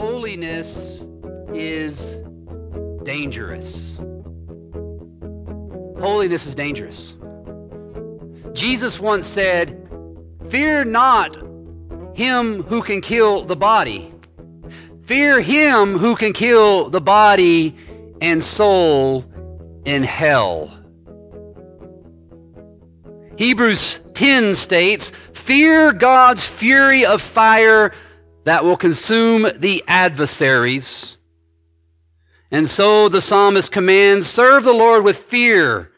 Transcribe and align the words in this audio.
Holiness 0.00 1.06
is 1.52 2.16
dangerous. 3.02 3.98
Holiness 6.00 6.46
is 6.46 6.54
dangerous. 6.54 7.16
Jesus 8.54 8.98
once 8.98 9.26
said, 9.26 9.76
Fear 10.48 10.86
not 10.86 11.36
him 12.16 12.62
who 12.62 12.80
can 12.80 13.02
kill 13.02 13.44
the 13.44 13.56
body. 13.56 14.10
Fear 15.02 15.42
him 15.42 15.98
who 15.98 16.16
can 16.16 16.32
kill 16.32 16.88
the 16.88 17.02
body 17.02 17.76
and 18.22 18.42
soul 18.42 19.26
in 19.84 20.02
hell. 20.02 20.74
Hebrews 23.36 24.00
10 24.14 24.54
states, 24.54 25.12
Fear 25.34 25.92
God's 25.92 26.46
fury 26.46 27.04
of 27.04 27.20
fire 27.20 27.92
that 28.44 28.64
will 28.64 28.76
consume 28.76 29.48
the 29.58 29.84
adversaries. 29.86 31.18
And 32.50 32.68
so 32.68 33.08
the 33.08 33.20
psalmist 33.20 33.70
commands, 33.70 34.26
Serve 34.26 34.64
the 34.64 34.72
Lord 34.72 35.04
with 35.04 35.18
fear 35.18 35.90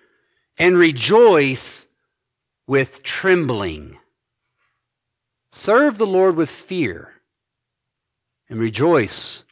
and 0.59 0.77
rejoice 0.77 1.86
with 2.66 3.02
trembling. 3.02 3.98
Serve 5.50 5.98
the 5.98 6.06
Lord 6.06 6.36
with 6.36 6.50
fear 6.50 7.12
and 8.48 8.59
rejoice 8.59 9.45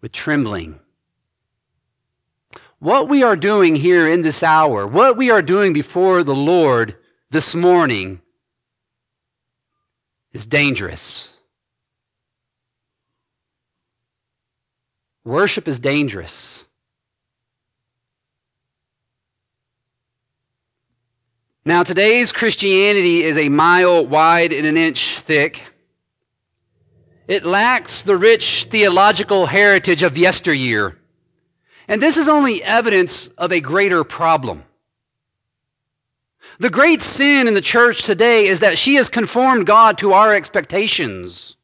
with 0.00 0.12
trembling. 0.12 0.78
What 2.78 3.08
we 3.08 3.22
are 3.22 3.36
doing 3.36 3.76
here 3.76 4.08
in 4.08 4.22
this 4.22 4.42
hour, 4.42 4.86
what 4.86 5.16
we 5.16 5.30
are 5.30 5.42
doing 5.42 5.72
before 5.72 6.24
the 6.24 6.34
Lord 6.34 6.96
this 7.30 7.54
morning, 7.54 8.20
is 10.32 10.46
dangerous. 10.46 11.31
Worship 15.24 15.68
is 15.68 15.78
dangerous. 15.78 16.64
Now, 21.64 21.84
today's 21.84 22.32
Christianity 22.32 23.22
is 23.22 23.36
a 23.36 23.48
mile 23.48 24.04
wide 24.04 24.52
and 24.52 24.66
an 24.66 24.76
inch 24.76 25.20
thick. 25.20 25.62
It 27.28 27.44
lacks 27.44 28.02
the 28.02 28.16
rich 28.16 28.66
theological 28.68 29.46
heritage 29.46 30.02
of 30.02 30.18
yesteryear. 30.18 30.98
And 31.86 32.02
this 32.02 32.16
is 32.16 32.28
only 32.28 32.64
evidence 32.64 33.28
of 33.38 33.52
a 33.52 33.60
greater 33.60 34.02
problem. 34.02 34.64
The 36.58 36.70
great 36.70 37.00
sin 37.00 37.46
in 37.46 37.54
the 37.54 37.60
church 37.60 38.02
today 38.02 38.46
is 38.46 38.58
that 38.58 38.76
she 38.76 38.96
has 38.96 39.08
conformed 39.08 39.66
God 39.66 39.98
to 39.98 40.12
our 40.12 40.34
expectations, 40.34 41.56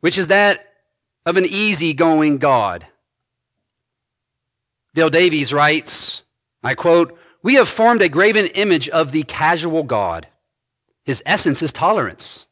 which 0.00 0.16
is 0.16 0.28
that 0.28 0.66
of 1.26 1.36
an 1.36 1.44
easygoing 1.44 2.38
God. 2.38 2.86
Dale 4.94 5.10
Davis 5.10 5.52
writes, 5.52 6.22
I 6.62 6.74
quote, 6.74 7.18
we 7.42 7.54
have 7.54 7.68
formed 7.68 8.00
a 8.00 8.08
graven 8.08 8.46
image 8.46 8.88
of 8.88 9.12
the 9.12 9.24
casual 9.24 9.82
God. 9.82 10.28
His 11.04 11.22
essence 11.26 11.62
is 11.62 11.72
tolerance. 11.72 12.46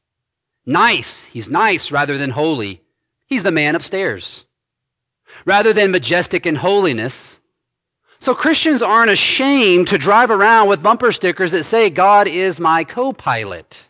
Nice, 0.66 1.24
he's 1.24 1.48
nice 1.48 1.90
rather 1.90 2.18
than 2.18 2.30
holy. 2.30 2.82
He's 3.26 3.44
the 3.44 3.50
man 3.50 3.74
upstairs. 3.74 4.44
Rather 5.44 5.72
than 5.72 5.90
majestic 5.90 6.44
in 6.44 6.56
holiness. 6.56 7.40
So 8.18 8.34
Christians 8.34 8.82
aren't 8.82 9.10
ashamed 9.10 9.88
to 9.88 9.98
drive 9.98 10.30
around 10.30 10.68
with 10.68 10.82
bumper 10.82 11.12
stickers 11.12 11.52
that 11.52 11.64
say, 11.64 11.90
God 11.90 12.28
is 12.28 12.60
my 12.60 12.84
co 12.84 13.12
pilot. 13.12 13.84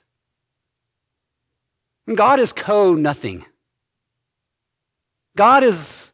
God 2.12 2.38
is 2.38 2.52
co 2.52 2.94
nothing. 2.94 3.44
God 5.36 5.62
is 5.62 6.12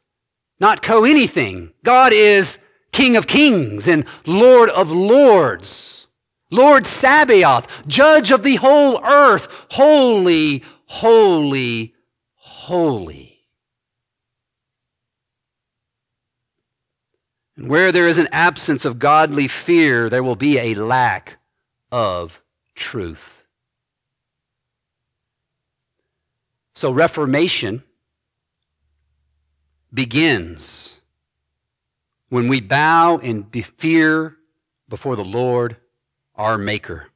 not 0.58 0.82
co 0.82 1.04
anything. 1.04 1.72
God 1.82 2.12
is 2.12 2.58
King 2.92 3.16
of 3.16 3.26
kings 3.26 3.86
and 3.86 4.04
Lord 4.26 4.68
of 4.70 4.90
lords. 4.90 6.06
Lord 6.50 6.86
Sabaoth, 6.86 7.86
judge 7.86 8.30
of 8.30 8.42
the 8.42 8.56
whole 8.56 9.02
earth. 9.04 9.66
Holy, 9.70 10.64
holy, 10.86 11.94
holy. 12.34 13.46
And 17.56 17.68
where 17.68 17.92
there 17.92 18.08
is 18.08 18.18
an 18.18 18.28
absence 18.32 18.84
of 18.84 18.98
godly 18.98 19.46
fear, 19.46 20.08
there 20.08 20.22
will 20.22 20.36
be 20.36 20.58
a 20.58 20.74
lack 20.74 21.38
of 21.92 22.42
truth. 22.74 23.44
So, 26.74 26.90
Reformation 26.90 27.84
begins 29.92 30.96
when 32.28 32.48
we 32.48 32.60
bow 32.60 33.18
in 33.18 33.44
fear 33.44 34.36
before 34.88 35.16
the 35.16 35.24
Lord, 35.24 35.76
our 36.34 36.56
Maker. 36.56 37.08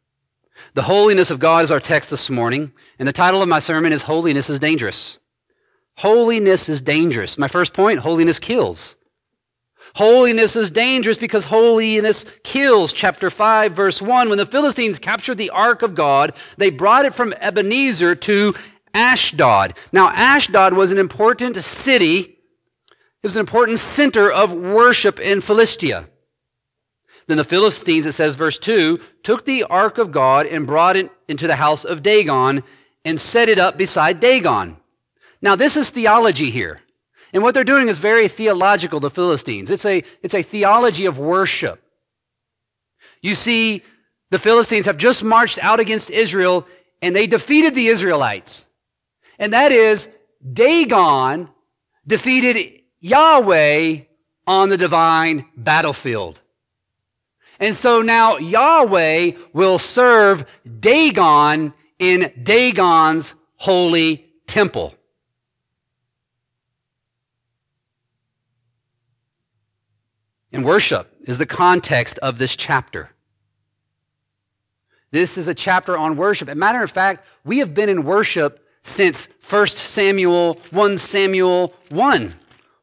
The 0.75 0.83
holiness 0.83 1.31
of 1.31 1.39
God 1.39 1.65
is 1.65 1.71
our 1.71 1.81
text 1.81 2.11
this 2.11 2.31
morning, 2.31 2.73
and 2.99 3.09
the 3.09 3.13
title 3.13 3.43
of 3.43 3.49
my 3.49 3.59
sermon 3.59 3.93
is 3.93 4.03
Holiness 4.03 4.51
is 4.51 4.59
Dangerous. 4.59 5.19
Holiness 5.99 6.69
is 6.69 6.81
dangerous. 6.81 7.39
My 7.39 7.49
first 7.49 7.73
point 7.73 8.01
holiness 8.01 8.39
kills. 8.41 8.97
Holiness 9.95 10.57
is 10.57 10.73
dangerous 10.73 11.19
because 11.19 11.45
holiness 11.45 12.27
kills. 12.43 12.93
Chapter 12.93 13.31
5, 13.31 13.73
verse 13.73 14.03
1. 14.03 14.29
When 14.29 14.39
the 14.39 14.47
Philistines 14.47 14.99
captured 14.99 15.37
the 15.37 15.51
ark 15.51 15.83
of 15.83 15.95
God, 15.95 16.35
they 16.57 16.71
brought 16.71 17.05
it 17.05 17.15
from 17.15 17.33
Ebenezer 17.41 18.17
to 18.17 18.55
Ashdod. 18.93 19.75
Now, 19.93 20.09
Ashdod 20.11 20.75
was 20.75 20.91
an 20.91 20.99
important 20.99 21.57
city 21.57 22.34
it 23.25 23.27
was 23.27 23.37
an 23.37 23.41
important 23.41 23.79
center 23.79 24.31
of 24.31 24.53
worship 24.53 25.19
in 25.19 25.41
Philistia. 25.41 26.11
Then 27.27 27.39
the 27.39 27.43
Philistines, 27.43 28.05
it 28.05 28.13
says, 28.13 28.35
verse 28.35 28.59
2, 28.59 29.01
took 29.23 29.47
the 29.47 29.63
ark 29.63 29.97
of 29.97 30.13
God 30.13 30.45
and 30.45 30.67
brought 30.67 30.95
it 30.95 31.11
into 31.27 31.47
the 31.47 31.57
house 31.57 31.87
of 31.87 32.03
Dagon 32.03 32.63
and 33.03 33.19
set 33.19 33.49
it 33.49 33.59
up 33.59 33.79
beside 33.79 34.21
Dagon. 34.21 34.77
Now, 35.41 35.57
this 35.57 35.75
is 35.75 35.89
theology 35.89 36.51
here. 36.51 36.83
And 37.33 37.43
what 37.43 37.55
they're 37.55 37.65
doing 37.65 37.89
is 37.89 37.97
very 37.97 38.29
theological, 38.29 39.01
the 39.01 39.09
Philistines. 39.09 39.71
It's 39.71 39.87
a, 39.87 40.05
it's 40.23 40.35
a 40.35 40.43
theology 40.43 41.07
of 41.07 41.19
worship. 41.19 41.83
You 43.23 43.35
see, 43.37 43.85
the 44.29 44.39
Philistines 44.39 44.85
have 44.85 44.99
just 44.99 45.25
marched 45.25 45.59
out 45.65 45.81
against 45.81 46.11
Israel 46.11 46.67
and 47.01 47.17
they 47.17 47.27
defeated 47.27 47.75
the 47.75 47.87
Israelites. 47.87 48.67
And 49.39 49.55
that 49.55 49.73
is, 49.73 50.11
Dagon 50.53 51.49
defeated 52.07 52.83
Yahweh 53.05 53.99
on 54.47 54.71
the 54.71 54.79
divine 54.79 55.45
battlefield. 55.59 56.41
And 57.61 57.77
so 57.77 58.01
now 58.01 58.39
Yahweh 58.39 59.33
will 59.53 59.79
serve 59.79 60.47
Dagon 60.81 61.75
in 61.99 62.33
Dagon's 62.43 63.35
holy 63.57 64.25
temple. 64.47 64.95
And 70.51 70.65
worship 70.65 71.15
is 71.25 71.37
the 71.37 71.45
context 71.45 72.19
of 72.21 72.39
this 72.39 72.57
chapter. 72.57 73.11
This 75.11 75.37
is 75.37 75.47
a 75.47 75.55
chapter 75.55 75.95
on 75.95 76.17
worship. 76.17 76.49
As 76.49 76.53
a 76.53 76.57
matter 76.57 76.83
of 76.83 76.91
fact, 76.91 77.27
we 77.45 77.59
have 77.59 77.75
been 77.75 77.91
in 77.91 78.05
worship 78.05 78.67
since 78.81 79.29
1 79.47 79.67
Samuel 79.67 80.55
1 80.71 80.97
Samuel 80.97 81.75
1 81.91 82.35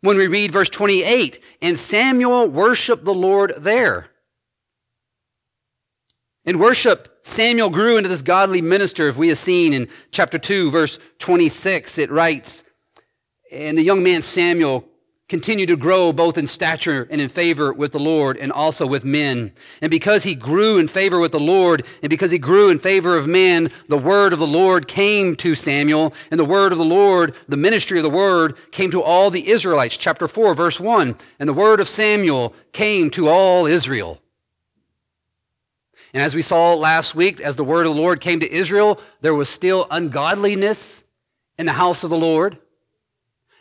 when 0.02 0.18
we 0.18 0.28
read 0.28 0.52
verse 0.52 0.70
28 0.70 1.40
and 1.62 1.80
Samuel 1.80 2.48
worshiped 2.48 3.06
the 3.06 3.14
Lord 3.14 3.54
there. 3.58 4.08
In 6.44 6.58
worship, 6.58 7.20
Samuel 7.22 7.70
grew 7.70 7.98
into 7.98 8.10
this 8.10 8.24
godly 8.24 8.62
minister, 8.62 9.08
if 9.08 9.16
we 9.16 9.28
have 9.28 9.38
seen 9.38 9.74
in 9.74 9.88
chapter 10.12 10.40
2, 10.40 10.72
verse 10.72 10.98
26. 11.20 12.00
It 12.00 12.12
writes, 12.12 12.64
And 13.52 13.78
the 13.78 13.84
young 13.84 14.04
man 14.04 14.24
Samuel 14.24 14.91
continue 15.32 15.66
to 15.66 15.78
grow 15.78 16.12
both 16.12 16.38
in 16.38 16.46
stature 16.46 17.08
and 17.10 17.22
in 17.22 17.30
favor 17.30 17.72
with 17.72 17.94
the 17.94 18.00
Lord 18.00 18.36
and 18.36 18.52
also 18.52 18.86
with 18.86 19.06
men. 19.06 19.54
And 19.82 19.90
because 19.90 20.26
he 20.26 20.36
grew 20.36 20.78
in 20.78 20.90
favor 20.90 21.22
with 21.22 21.32
the 21.32 21.40
Lord 21.40 21.86
and 22.04 22.10
because 22.10 22.32
he 22.32 22.38
grew 22.38 22.70
in 22.70 22.80
favor 22.80 23.16
of 23.16 23.28
men, 23.28 23.70
the 23.88 23.98
word 23.98 24.34
of 24.34 24.40
the 24.40 24.46
Lord 24.46 24.90
came 24.90 25.38
to 25.38 25.56
Samuel 25.56 26.14
and 26.32 26.38
the 26.38 26.44
word 26.44 26.74
of 26.74 26.78
the 26.78 26.84
Lord, 26.84 27.34
the 27.48 27.56
ministry 27.56 27.98
of 27.98 28.04
the 28.04 28.10
word 28.10 28.58
came 28.72 28.92
to 28.92 29.02
all 29.02 29.32
the 29.32 29.48
Israelites. 29.48 29.96
Chapter 29.96 30.28
4, 30.28 30.54
verse 30.54 30.82
1. 30.82 31.16
And 31.40 31.48
the 31.48 31.54
word 31.54 31.80
of 31.80 31.88
Samuel 31.88 32.54
came 32.74 33.10
to 33.12 33.30
all 33.30 33.66
Israel. 33.66 34.20
And 36.14 36.22
as 36.22 36.36
we 36.36 36.42
saw 36.42 36.74
last 36.74 37.16
week, 37.16 37.40
as 37.40 37.56
the 37.56 37.64
word 37.64 37.86
of 37.86 37.96
the 37.96 38.02
Lord 38.02 38.20
came 38.20 38.42
to 38.42 38.52
Israel, 38.52 39.00
there 39.22 39.34
was 39.34 39.48
still 39.48 39.88
ungodliness 39.90 41.06
in 41.58 41.68
the 41.68 41.72
house 41.72 42.04
of 42.04 42.10
the 42.10 42.18
Lord. 42.18 42.58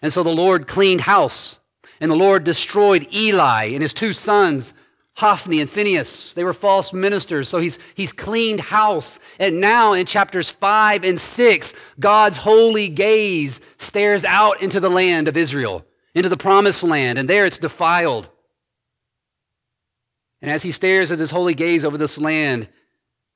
And 0.02 0.12
so 0.12 0.24
the 0.24 0.30
Lord 0.30 0.66
cleaned 0.66 1.02
house. 1.02 1.59
And 2.00 2.10
the 2.10 2.16
Lord 2.16 2.44
destroyed 2.44 3.06
Eli 3.12 3.66
and 3.66 3.82
his 3.82 3.92
two 3.92 4.14
sons, 4.14 4.72
Hophni 5.16 5.60
and 5.60 5.68
Phinehas. 5.68 6.32
They 6.32 6.44
were 6.44 6.54
false 6.54 6.94
ministers, 6.94 7.48
so 7.48 7.58
he's, 7.58 7.78
he's 7.94 8.12
cleaned 8.12 8.60
house. 8.60 9.20
And 9.38 9.60
now 9.60 9.92
in 9.92 10.06
chapters 10.06 10.48
5 10.48 11.04
and 11.04 11.20
6, 11.20 11.74
God's 11.98 12.38
holy 12.38 12.88
gaze 12.88 13.60
stares 13.76 14.24
out 14.24 14.62
into 14.62 14.80
the 14.80 14.88
land 14.88 15.28
of 15.28 15.36
Israel, 15.36 15.84
into 16.14 16.30
the 16.30 16.38
promised 16.38 16.82
land, 16.82 17.18
and 17.18 17.28
there 17.28 17.44
it's 17.44 17.58
defiled. 17.58 18.30
And 20.40 20.50
as 20.50 20.62
he 20.62 20.72
stares 20.72 21.12
at 21.12 21.18
his 21.18 21.30
holy 21.30 21.54
gaze 21.54 21.84
over 21.84 21.98
this 21.98 22.16
land, 22.16 22.68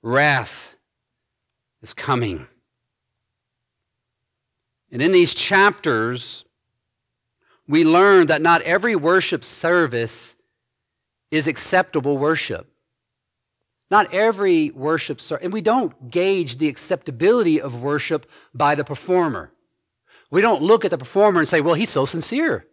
wrath 0.03 0.75
is 1.83 1.93
coming. 1.93 2.47
And 4.91 5.03
in 5.03 5.13
these 5.13 5.35
chapters, 5.35 6.47
we 7.67 7.85
learn 7.85 8.27
that 8.27 8.43
not 8.43 8.63
every 8.63 8.95
worship 8.97 9.45
service 9.45 10.35
is 11.31 11.47
acceptable 11.47 12.19
worship. 12.19 12.69
Not 13.91 14.13
every 14.13 14.71
worship 14.71 15.21
service, 15.21 15.45
and 15.45 15.53
we 15.53 15.61
don't 15.61 16.11
gauge 16.11 16.59
the 16.59 16.69
acceptability 16.69 17.61
of 17.61 17.83
worship 17.83 18.27
by 18.55 18.75
the 18.75 18.85
performer. 18.85 19.53
We 20.31 20.41
don't 20.41 20.63
look 20.63 20.85
at 20.85 20.91
the 20.91 20.99
performer 20.99 21.41
and 21.41 21.49
say, 21.49 21.61
well, 21.61 21.75
he's 21.75 21.91
so 21.91 22.07
sincere. 22.07 22.67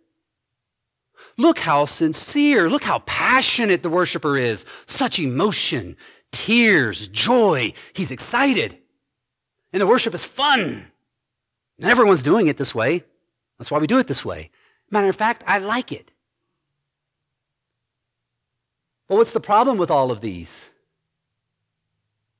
Look 1.38 1.60
how 1.60 1.86
sincere, 1.86 2.70
look 2.70 2.84
how 2.84 3.00
passionate 3.00 3.84
the 3.84 3.90
worshiper 3.90 4.38
is. 4.38 4.66
Such 4.86 5.20
emotion, 5.20 5.96
tears, 6.32 7.08
joy. 7.08 7.74
He's 7.94 8.12
excited. 8.12 8.78
And 9.72 9.82
the 9.82 9.88
worship 9.88 10.14
is 10.14 10.26
fun. 10.26 10.88
And 11.80 11.90
everyone's 11.90 12.24
doing 12.24 12.48
it 12.48 12.58
this 12.58 12.76
way. 12.76 13.04
That's 13.58 13.72
why 13.72 13.80
we 13.80 13.88
do 13.88 14.00
it 14.00 14.08
this 14.08 14.26
way. 14.26 14.50
Matter 14.92 15.08
of 15.08 15.16
fact, 15.16 15.44
I 15.48 15.58
like 15.58 15.92
it. 15.92 16.12
Well, 19.08 19.18
what's 19.18 19.34
the 19.34 19.40
problem 19.40 19.78
with 19.78 19.90
all 19.90 20.12
of 20.12 20.22
these? 20.22 20.70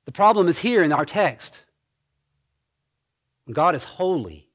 The 0.06 0.12
problem 0.12 0.48
is 0.48 0.60
here 0.60 0.84
in 0.84 0.92
our 0.92 1.06
text. 1.06 1.64
God 3.52 3.76
is 3.76 3.84
holy. 3.84 4.48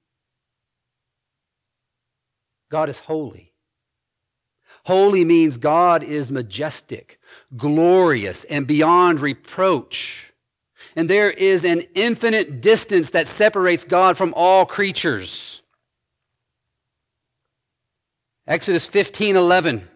God 2.69 2.88
is 2.88 2.98
holy. 2.98 3.52
Holy 4.84 5.25
means 5.25 5.56
God 5.56 6.02
is 6.02 6.31
majestic, 6.31 7.19
glorious, 7.56 8.44
and 8.44 8.66
beyond 8.66 9.20
reproach. 9.20 10.32
And 10.94 11.10
there 11.10 11.31
is 11.31 11.64
an 11.64 11.82
infinite 11.94 12.60
distance 12.60 13.10
that 13.10 13.28
separates 13.28 13.84
God 13.84 14.16
from 14.16 14.32
all 14.37 14.64
creatures. 14.64 15.62
Exodus 18.46 18.87
15 18.87 19.37
11. 19.37 19.88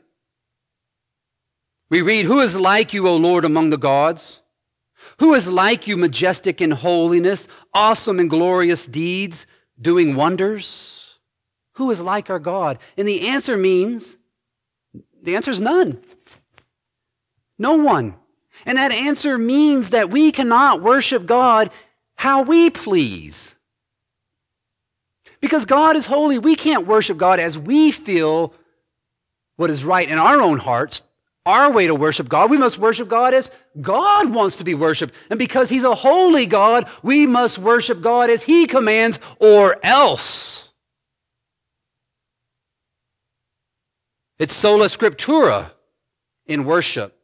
We 1.89 2.03
read, 2.03 2.27
Who 2.27 2.41
is 2.41 2.57
like 2.57 2.93
you, 2.93 3.07
O 3.07 3.17
Lord, 3.17 3.45
among 3.45 3.71
the 3.71 3.79
gods? 3.79 4.41
Who 5.19 5.35
is 5.35 5.49
like 5.49 5.87
you, 5.87 5.97
majestic 5.97 6.61
in 6.61 6.73
holiness, 6.73 7.49
awesome 7.73 8.21
in 8.21 8.29
glorious 8.29 8.87
deeds, 8.87 9.47
doing 9.81 10.15
wonders? 10.15 11.19
Who 11.75 11.91
is 11.91 12.01
like 12.01 12.29
our 12.29 12.39
God? 12.39 12.79
And 12.97 13.07
the 13.07 13.29
answer 13.29 13.57
means, 13.57 14.19
the 15.23 15.37
answer 15.37 15.51
is 15.51 15.61
none. 15.61 16.03
No 17.59 17.75
one. 17.75 18.17
And 18.67 18.77
that 18.79 18.93
answer 18.93 19.39
means 19.39 19.91
that 19.91 20.11
we 20.11 20.33
cannot 20.33 20.83
worship 20.83 21.25
God 21.25 21.71
how 22.17 22.43
we 22.43 22.69
please. 22.69 23.55
Because 25.41 25.65
God 25.65 25.97
is 25.97 26.07
holy, 26.07 26.39
we 26.39 26.55
can't 26.55 26.87
worship 26.87 27.17
God 27.17 27.41
as 27.41 27.59
we 27.59 27.91
feel 27.91 28.55
what 29.57 29.71
is 29.71 29.85
right 29.85 30.09
in 30.09 30.19
our 30.19 30.41
own 30.41 30.59
hearts, 30.59 31.03
our 31.47 31.71
way 31.71 31.87
to 31.87 31.95
worship 31.95 32.29
God. 32.29 32.51
We 32.51 32.59
must 32.59 32.79
worship 32.79 33.09
God 33.09 33.35
as 33.35 33.51
God 33.81 34.33
wants 34.33 34.57
to 34.57 34.65
be 34.65 34.75
worshiped. 34.75 35.15
And 35.31 35.39
because 35.39 35.69
He's 35.69 35.85
a 35.85 35.95
holy 35.95 36.47
God, 36.47 36.89
we 37.03 37.27
must 37.27 37.59
worship 37.59 38.01
God 38.01 38.31
as 38.31 38.43
He 38.43 38.67
commands 38.67 39.19
or 39.39 39.79
else. 39.83 40.65
It's 44.39 44.55
sola 44.55 44.87
scriptura 44.87 45.73
in 46.47 46.65
worship. 46.65 47.20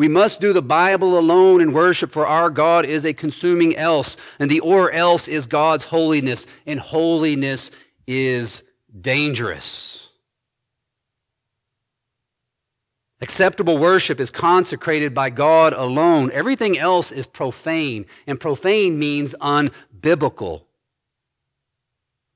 We 0.00 0.08
must 0.08 0.40
do 0.40 0.54
the 0.54 0.62
Bible 0.62 1.18
alone 1.18 1.60
in 1.60 1.74
worship, 1.74 2.10
for 2.10 2.26
our 2.26 2.48
God 2.48 2.86
is 2.86 3.04
a 3.04 3.12
consuming 3.12 3.76
else, 3.76 4.16
and 4.38 4.50
the 4.50 4.60
or 4.60 4.90
else 4.90 5.28
is 5.28 5.46
God's 5.46 5.84
holiness, 5.84 6.46
and 6.64 6.80
holiness 6.80 7.70
is 8.06 8.62
dangerous. 8.98 10.08
Acceptable 13.20 13.76
worship 13.76 14.20
is 14.20 14.30
consecrated 14.30 15.12
by 15.12 15.28
God 15.28 15.74
alone. 15.74 16.30
Everything 16.32 16.78
else 16.78 17.12
is 17.12 17.26
profane, 17.26 18.06
and 18.26 18.40
profane 18.40 18.98
means 18.98 19.34
unbiblical. 19.42 20.62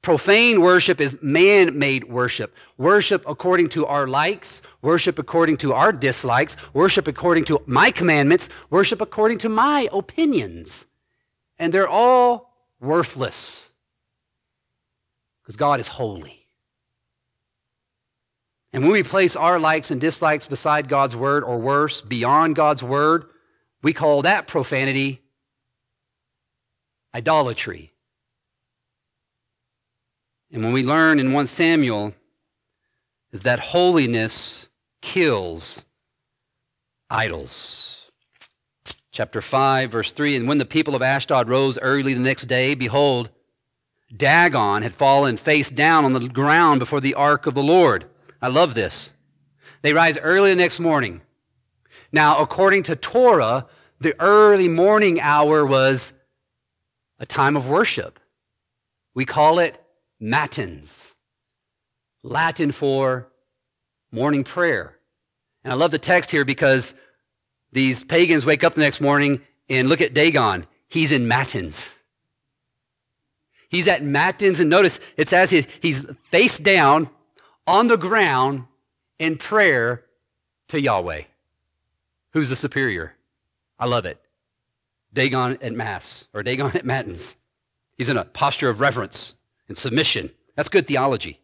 Profane 0.05 0.61
worship 0.61 1.01
is 1.01 1.17
man 1.23 1.79
made 1.79 2.05
worship. 2.05 2.55
Worship 2.77 3.25
according 3.27 3.71
to 3.71 3.87
our 3.87 4.07
likes, 4.07 4.61
worship 4.83 5.19
according 5.19 5.57
to 5.57 5.73
our 5.73 5.93
dislikes, 5.95 6.59
worship 6.75 7.09
according 7.09 7.47
to 7.47 7.63
my 7.65 7.91
commandments, 7.91 8.51
worship 8.69 9.01
according 9.01 9.39
to 9.39 9.49
my 9.49 9.89
opinions. 9.91 10.85
And 11.59 11.73
they're 11.73 11.89
all 11.89 12.55
worthless 12.81 13.71
because 15.43 15.57
God 15.57 15.81
is 15.81 15.89
holy. 15.89 16.49
And 18.75 18.83
when 18.83 18.93
we 18.93 19.03
place 19.03 19.35
our 19.35 19.59
likes 19.59 19.91
and 19.91 20.03
dislikes 20.03 20.47
beside 20.47 20.91
God's 20.91 21.17
word, 21.17 21.45
or 21.45 21.57
worse, 21.57 22.03
beyond 22.03 22.57
God's 22.57 22.83
word, 22.83 23.25
we 23.83 23.95
call 23.95 24.21
that 24.21 24.49
profanity 24.49 25.23
idolatry. 27.15 27.94
And 30.55 30.63
when 30.63 30.73
we 30.73 30.85
learn 30.85 31.19
in 31.19 31.33
1 31.33 31.49
Samuel 31.49 32.15
is 33.33 33.43
that 33.43 33.59
holiness 33.59 34.69
kills 35.03 35.85
idols. 37.11 38.13
Chapter 39.11 39.41
5, 39.41 39.91
verse 39.91 40.13
3 40.13 40.37
And 40.37 40.47
when 40.47 40.59
the 40.59 40.65
people 40.65 40.95
of 40.95 41.03
Ashdod 41.03 41.49
rose 41.49 41.77
early 41.81 42.15
the 42.15 42.21
next 42.21 42.45
day, 42.45 42.77
behold, 42.77 43.31
Dagon 44.17 44.83
had 44.83 44.95
fallen 44.95 45.37
face 45.37 45.71
down 45.71 46.05
on 46.05 46.13
the 46.13 46.29
ground 46.29 46.79
before 46.79 47.01
the 47.01 47.15
ark 47.15 47.49
of 47.49 47.55
the 47.55 47.63
Lord. 47.63 48.05
I 48.41 48.47
love 48.47 48.75
this. 48.75 49.11
They 49.83 49.93
rise 49.93 50.17
early 50.19 50.51
the 50.51 50.57
next 50.57 50.79
morning. 50.79 51.23
Now, 52.13 52.39
according 52.39 52.85
to 52.85 52.95
Torah, 52.95 53.67
the 53.99 54.15
early 54.21 54.69
morning 54.69 55.21
hour 55.21 55.67
was 55.67 56.13
a 57.19 57.27
time 57.27 57.57
of 57.57 57.69
worship. 57.69 58.21
We 59.15 59.25
call 59.25 59.59
it 59.59 59.84
matins, 60.21 61.15
Latin 62.23 62.73
for 62.73 63.29
morning 64.11 64.45
prayer. 64.45 64.97
And 65.63 65.73
I 65.73 65.77
love 65.77 65.91
the 65.91 65.99
text 65.99 66.31
here 66.31 66.45
because 66.45 66.95
these 67.73 68.05
pagans 68.05 68.47
wake 68.47 68.63
up 68.65 68.75
the 68.75 68.81
next 68.81 69.01
morning 69.01 69.41
and 69.69 69.89
look 69.89 70.01
at 70.01 70.15
Dagon. 70.15 70.67
He's 70.89 71.13
in 71.13 71.27
matins. 71.27 71.91
He's 73.69 73.89
at 73.89 74.05
matins, 74.05 74.61
and 74.61 74.71
notice 74.71 75.01
it 75.17 75.29
says 75.29 75.51
he's 75.51 76.07
face 76.31 76.59
down 76.59 77.11
on 77.67 77.89
the 77.89 77.97
ground 77.97 78.65
in 79.19 79.37
prayer 79.37 80.05
to 80.69 80.81
Yahweh, 80.81 81.23
who's 82.33 82.51
the 82.51 82.57
superior. 82.57 83.17
I 83.79 83.87
love 83.87 84.07
it. 84.07 84.21
Dagon 85.13 85.59
at 85.61 85.73
Mass, 85.73 86.29
or 86.33 86.43
Dagon 86.43 86.71
at 86.75 86.85
Matins. 86.85 87.37
He's 87.97 88.09
in 88.09 88.17
a 88.17 88.25
posture 88.25 88.69
of 88.69 88.81
reverence 88.81 89.35
and 89.75 89.79
submission. 89.79 90.31
That's 90.55 90.69
good 90.69 90.87
theology. 90.87 91.41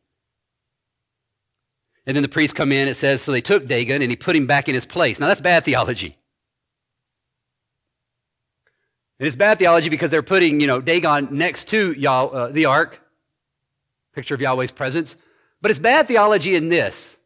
And 2.07 2.15
then 2.15 2.23
the 2.23 2.29
priests 2.29 2.55
come 2.55 2.71
in, 2.71 2.87
it 2.87 2.95
says, 2.95 3.21
so 3.21 3.33
they 3.33 3.41
took 3.41 3.67
Dagon 3.67 4.03
and 4.03 4.11
he 4.11 4.17
put 4.17 4.37
him 4.37 4.47
back 4.47 4.69
in 4.69 4.75
his 4.75 4.87
place. 4.87 5.19
Now 5.19 5.27
that's 5.27 5.41
bad 5.41 5.65
theology. 5.65 6.17
And 9.19 9.27
it's 9.27 9.37
bad 9.37 9.59
theology 9.59 9.89
because 9.89 10.13
they're 10.13 10.23
putting, 10.23 10.61
you 10.61 10.69
know, 10.69 10.81
Dagon 10.81 11.29
next 11.33 11.67
to 11.69 11.93
Yah, 11.93 12.27
uh, 12.27 12.53
the 12.53 12.67
ark, 12.67 13.01
picture 14.15 14.35
of 14.35 14.41
Yahweh's 14.41 14.71
presence. 14.71 15.17
But 15.61 15.73
it's 15.73 15.81
bad 15.81 16.07
theology 16.07 16.55
in 16.55 16.69
this. 16.69 17.17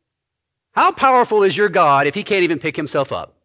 How 0.73 0.91
powerful 0.91 1.43
is 1.43 1.55
your 1.55 1.69
God 1.69 2.07
if 2.07 2.15
he 2.15 2.25
can't 2.25 2.45
even 2.45 2.59
pick 2.59 2.77
himself 2.77 3.13
up? 3.13 3.37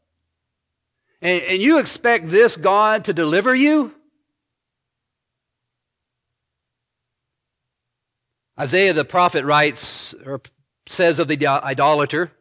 And, 1.22 1.44
and 1.44 1.62
you 1.62 1.78
expect 1.78 2.30
this 2.30 2.56
God 2.56 3.04
to 3.06 3.14
deliver 3.14 3.54
you? 3.54 3.94
Isaiah 8.60 8.94
the 8.94 9.06
prophet 9.06 9.46
writes 9.46 10.14
or 10.26 10.42
says 10.86 11.20
of 11.20 11.28
the 11.28 11.48
idolater, 11.48 12.32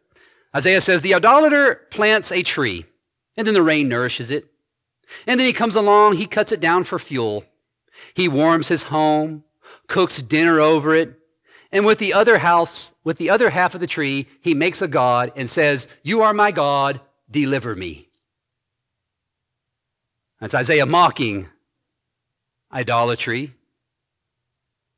Isaiah 0.54 0.80
says, 0.80 1.02
The 1.02 1.14
idolater 1.14 1.86
plants 1.90 2.32
a 2.32 2.42
tree, 2.42 2.86
and 3.36 3.46
then 3.46 3.54
the 3.54 3.62
rain 3.62 3.88
nourishes 3.88 4.30
it. 4.30 4.46
And 5.26 5.38
then 5.38 5.46
he 5.46 5.52
comes 5.52 5.76
along, 5.76 6.16
he 6.16 6.26
cuts 6.26 6.52
it 6.52 6.60
down 6.60 6.84
for 6.84 6.98
fuel. 6.98 7.44
He 8.14 8.28
warms 8.28 8.68
his 8.68 8.84
home, 8.84 9.44
cooks 9.86 10.20
dinner 10.22 10.60
over 10.60 10.94
it, 10.94 11.18
and 11.70 11.84
with 11.84 11.98
the 11.98 12.14
other 12.14 12.38
house, 12.38 12.94
with 13.04 13.18
the 13.18 13.30
other 13.30 13.50
half 13.50 13.74
of 13.74 13.80
the 13.80 13.86
tree, 13.86 14.26
he 14.40 14.54
makes 14.54 14.80
a 14.80 14.88
god 14.88 15.32
and 15.36 15.50
says, 15.50 15.86
You 16.02 16.22
are 16.22 16.32
my 16.32 16.50
God, 16.50 17.00
deliver 17.30 17.76
me. 17.76 18.08
That's 20.40 20.54
Isaiah 20.54 20.86
mocking 20.86 21.48
idolatry. 22.72 23.54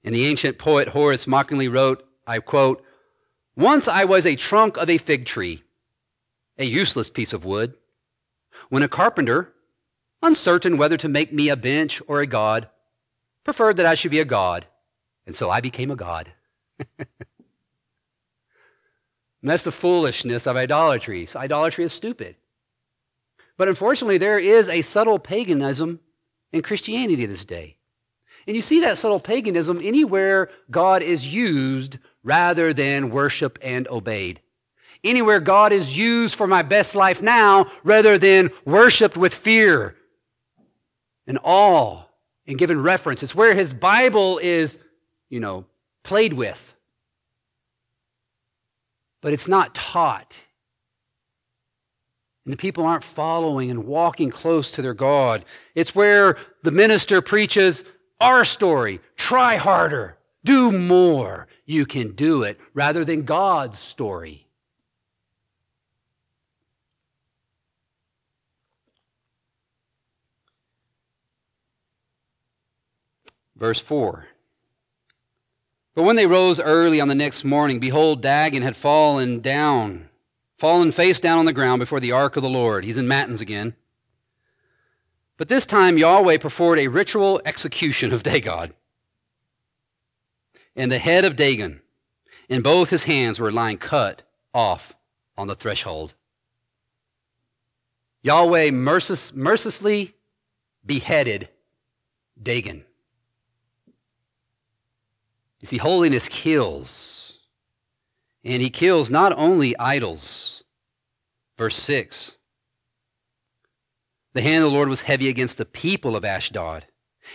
And 0.02 0.14
the 0.14 0.26
ancient 0.26 0.58
poet 0.58 0.88
Horace 0.88 1.26
mockingly 1.26 1.68
wrote, 1.68 2.06
I 2.26 2.38
quote, 2.38 2.82
Once 3.56 3.86
I 3.88 4.04
was 4.04 4.24
a 4.24 4.36
trunk 4.36 4.76
of 4.76 4.88
a 4.88 4.98
fig 4.98 5.26
tree, 5.26 5.62
a 6.58 6.64
useless 6.64 7.10
piece 7.10 7.32
of 7.32 7.44
wood, 7.44 7.74
when 8.68 8.82
a 8.82 8.88
carpenter, 8.88 9.52
uncertain 10.22 10.78
whether 10.78 10.96
to 10.96 11.08
make 11.08 11.32
me 11.32 11.48
a 11.48 11.56
bench 11.56 12.02
or 12.06 12.20
a 12.20 12.26
god, 12.26 12.68
preferred 13.44 13.76
that 13.76 13.86
I 13.86 13.94
should 13.94 14.10
be 14.10 14.20
a 14.20 14.24
god, 14.24 14.66
and 15.26 15.34
so 15.34 15.50
I 15.50 15.60
became 15.60 15.90
a 15.90 15.96
god. 15.96 16.32
that's 19.42 19.64
the 19.64 19.72
foolishness 19.72 20.46
of 20.46 20.56
idolatry. 20.56 21.26
So 21.26 21.40
idolatry 21.40 21.84
is 21.84 21.92
stupid. 21.92 22.36
But 23.56 23.68
unfortunately, 23.68 24.18
there 24.18 24.38
is 24.38 24.68
a 24.68 24.82
subtle 24.82 25.18
paganism 25.18 26.00
in 26.52 26.62
Christianity 26.62 27.26
this 27.26 27.44
day. 27.44 27.76
And 28.46 28.56
you 28.56 28.62
see 28.62 28.80
that 28.80 28.98
subtle 28.98 29.20
paganism 29.20 29.80
anywhere 29.82 30.50
God 30.70 31.02
is 31.02 31.32
used 31.32 31.98
rather 32.22 32.72
than 32.72 33.10
worship 33.10 33.58
and 33.62 33.86
obeyed. 33.88 34.40
Anywhere 35.02 35.40
God 35.40 35.72
is 35.72 35.96
used 35.96 36.34
for 36.34 36.46
my 36.46 36.62
best 36.62 36.94
life 36.94 37.22
now 37.22 37.66
rather 37.84 38.18
than 38.18 38.50
worshiped 38.64 39.16
with 39.16 39.34
fear 39.34 39.96
and 41.26 41.38
awe 41.42 42.02
and 42.46 42.58
given 42.58 42.82
reference. 42.82 43.22
It's 43.22 43.34
where 43.34 43.54
his 43.54 43.72
Bible 43.72 44.38
is, 44.38 44.78
you 45.28 45.40
know, 45.40 45.64
played 46.02 46.34
with. 46.34 46.74
But 49.22 49.32
it's 49.32 49.48
not 49.48 49.74
taught. 49.74 50.38
And 52.44 52.52
the 52.52 52.58
people 52.58 52.84
aren't 52.84 53.04
following 53.04 53.70
and 53.70 53.84
walking 53.84 54.30
close 54.30 54.72
to 54.72 54.82
their 54.82 54.94
God. 54.94 55.44
It's 55.74 55.94
where 55.94 56.36
the 56.62 56.70
minister 56.70 57.22
preaches 57.22 57.84
our 58.20 58.44
story. 58.44 59.00
Try 59.16 59.56
harder. 59.56 60.18
Do 60.44 60.72
more. 60.72 61.48
You 61.64 61.86
can 61.86 62.12
do 62.12 62.42
it 62.42 62.58
rather 62.74 63.04
than 63.04 63.22
God's 63.22 63.78
story. 63.78 64.46
Verse 73.56 73.78
4. 73.78 74.26
But 75.94 76.04
when 76.04 76.16
they 76.16 76.26
rose 76.26 76.58
early 76.58 77.00
on 77.00 77.08
the 77.08 77.14
next 77.14 77.44
morning, 77.44 77.78
behold, 77.78 78.22
Dagon 78.22 78.62
had 78.62 78.74
fallen 78.74 79.40
down, 79.40 80.08
fallen 80.56 80.92
face 80.92 81.20
down 81.20 81.38
on 81.38 81.44
the 81.44 81.52
ground 81.52 81.78
before 81.78 82.00
the 82.00 82.12
ark 82.12 82.36
of 82.36 82.42
the 82.42 82.48
Lord. 82.48 82.84
He's 82.84 82.96
in 82.96 83.06
matins 83.06 83.42
again. 83.42 83.74
But 85.40 85.48
this 85.48 85.64
time 85.64 85.96
Yahweh 85.96 86.36
performed 86.36 86.80
a 86.80 86.88
ritual 86.88 87.40
execution 87.46 88.12
of 88.12 88.22
Dagon. 88.22 88.74
And 90.76 90.92
the 90.92 90.98
head 90.98 91.24
of 91.24 91.34
Dagon 91.34 91.80
and 92.50 92.62
both 92.62 92.90
his 92.90 93.04
hands 93.04 93.40
were 93.40 93.50
lying 93.50 93.78
cut 93.78 94.20
off 94.52 94.94
on 95.38 95.46
the 95.46 95.54
threshold. 95.54 96.12
Yahweh 98.20 98.70
mercilessly 98.70 100.14
beheaded 100.84 101.48
Dagon. 102.42 102.84
You 105.62 105.68
see, 105.68 105.78
holiness 105.78 106.28
kills. 106.28 107.38
And 108.44 108.60
he 108.60 108.68
kills 108.68 109.10
not 109.10 109.32
only 109.38 109.74
idols. 109.78 110.64
Verse 111.56 111.76
6 111.76 112.36
The 114.32 114.42
hand 114.42 114.64
of 114.64 114.70
the 114.70 114.76
Lord 114.76 114.88
was 114.88 115.02
heavy 115.02 115.28
against 115.28 115.58
the 115.58 115.64
people 115.64 116.14
of 116.14 116.24
Ashdod, 116.24 116.86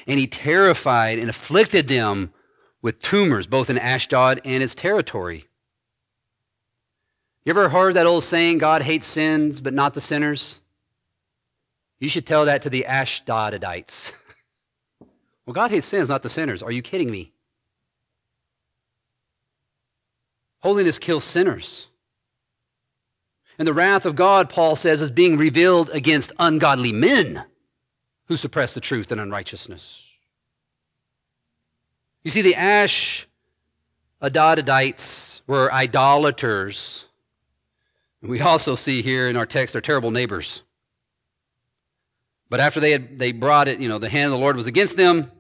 and 0.08 0.20
he 0.20 0.28
terrified 0.28 1.20
and 1.20 1.30
afflicted 1.30 1.88
them 1.88 2.34
with 2.82 3.00
tumors, 3.00 3.48
both 3.48 3.70
in 3.70 3.78
Ashdod 3.78 4.40
and 4.46 4.64
its 4.64 4.76
territory. 4.76 5.46
You 7.44 7.52
ever 7.52 7.70
heard 7.70 7.96
that 7.96 8.08
old 8.08 8.24
saying, 8.24 8.60
God 8.60 8.82
hates 8.82 9.08
sins, 9.08 9.62
but 9.62 9.74
not 9.74 9.94
the 9.94 10.02
sinners? 10.02 10.62
You 12.00 12.10
should 12.10 12.26
tell 12.26 12.46
that 12.46 12.62
to 12.64 12.70
the 12.70 12.86
Ashdodites. 12.88 14.14
well, 15.46 15.54
God 15.54 15.72
hates 15.72 15.88
sins, 15.88 16.10
not 16.10 16.24
the 16.24 16.30
sinners. 16.30 16.64
Are 16.64 16.72
you 16.72 16.82
kidding 16.82 17.12
me? 17.12 17.34
Holiness 20.60 20.98
kills 20.98 21.24
sinners. 21.24 21.88
And 23.58 23.68
the 23.68 23.74
wrath 23.74 24.06
of 24.06 24.16
God, 24.16 24.50
Paul 24.50 24.76
says, 24.76 25.02
is 25.02 25.12
being 25.12 25.38
revealed 25.38 25.90
against 25.92 26.34
ungodly 26.40 26.92
men 26.92 27.46
who 28.26 28.38
suppress 28.38 28.74
the 28.74 28.82
truth 28.82 29.12
and 29.12 29.22
unrighteousness. 29.22 30.04
You 32.24 32.32
see, 32.32 32.42
the 32.42 32.56
Ash 32.56 33.28
Adadites 34.22 35.42
were 35.48 35.72
idolaters. 35.72 37.06
And 38.22 38.30
we 38.32 38.42
also 38.42 38.76
see 38.76 39.02
here 39.02 39.30
in 39.30 39.38
our 39.38 39.46
text 39.46 39.74
they're 39.74 39.82
terrible 39.82 40.12
neighbors. 40.12 40.64
But 42.50 42.60
after 42.60 42.80
they 42.80 42.92
had 42.92 43.20
they 43.20 43.32
brought 43.32 43.68
it, 43.68 43.80
you 43.80 43.88
know, 43.88 44.00
the 44.00 44.10
hand 44.10 44.26
of 44.26 44.32
the 44.32 44.44
Lord 44.44 44.56
was 44.56 44.68
against 44.68 44.98
them, 44.98 45.32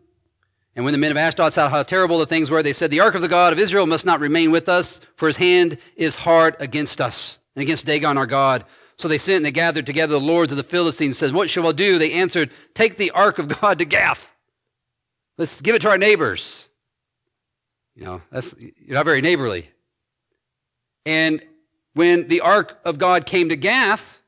and 0.76 0.84
when 0.84 0.92
the 0.92 0.98
men 0.98 1.12
of 1.12 1.18
Ashdod 1.18 1.54
saw 1.54 1.70
how 1.70 1.84
terrible 1.84 2.20
the 2.20 2.26
things 2.26 2.52
were, 2.52 2.62
they 2.62 2.74
said, 2.74 2.92
The 2.92 3.00
ark 3.00 3.16
of 3.16 3.22
the 3.22 3.28
God 3.28 3.54
of 3.54 3.60
Israel 3.60 3.86
must 3.86 4.06
not 4.06 4.20
remain 4.20 4.52
with 4.52 4.68
us, 4.68 5.00
for 5.16 5.28
his 5.28 5.38
hand 5.38 5.78
is 5.96 6.16
hard 6.16 6.58
against 6.60 7.00
us 7.00 7.40
and 7.56 7.62
against 7.62 7.86
Dagon 7.86 8.18
our 8.18 8.26
God. 8.26 8.66
So 8.98 9.08
they 9.08 9.18
sent 9.18 9.38
and 9.38 9.46
they 9.46 9.52
gathered 9.52 9.86
together 9.86 10.14
the 10.14 10.26
lords 10.26 10.52
of 10.52 10.58
the 10.58 10.64
Philistines 10.64 11.16
and 11.22 11.30
said, 11.30 11.36
What 11.36 11.50
shall 11.50 11.64
we 11.64 11.74
do? 11.74 11.98
They 11.98 12.14
answered, 12.14 12.52
Take 12.74 12.98
the 12.98 13.12
ark 13.12 13.40
of 13.40 13.48
God 13.62 13.80
to 13.80 13.86
Gath. 13.86 14.34
Let's 15.38 15.62
give 15.62 15.76
it 15.76 15.82
to 15.82 15.90
our 15.90 15.98
neighbors. 15.98 16.70
You 17.96 18.06
know, 18.06 18.22
that's 18.32 18.56
you're 18.60 18.96
not 18.96 19.06
very 19.06 19.22
neighborly. 19.22 19.70
And 21.06 21.44
when 21.94 22.28
the 22.28 22.42
ark 22.42 22.80
of 22.84 22.98
God 22.98 23.26
came 23.26 23.50
to 23.50 23.56
Gath, 23.56 24.20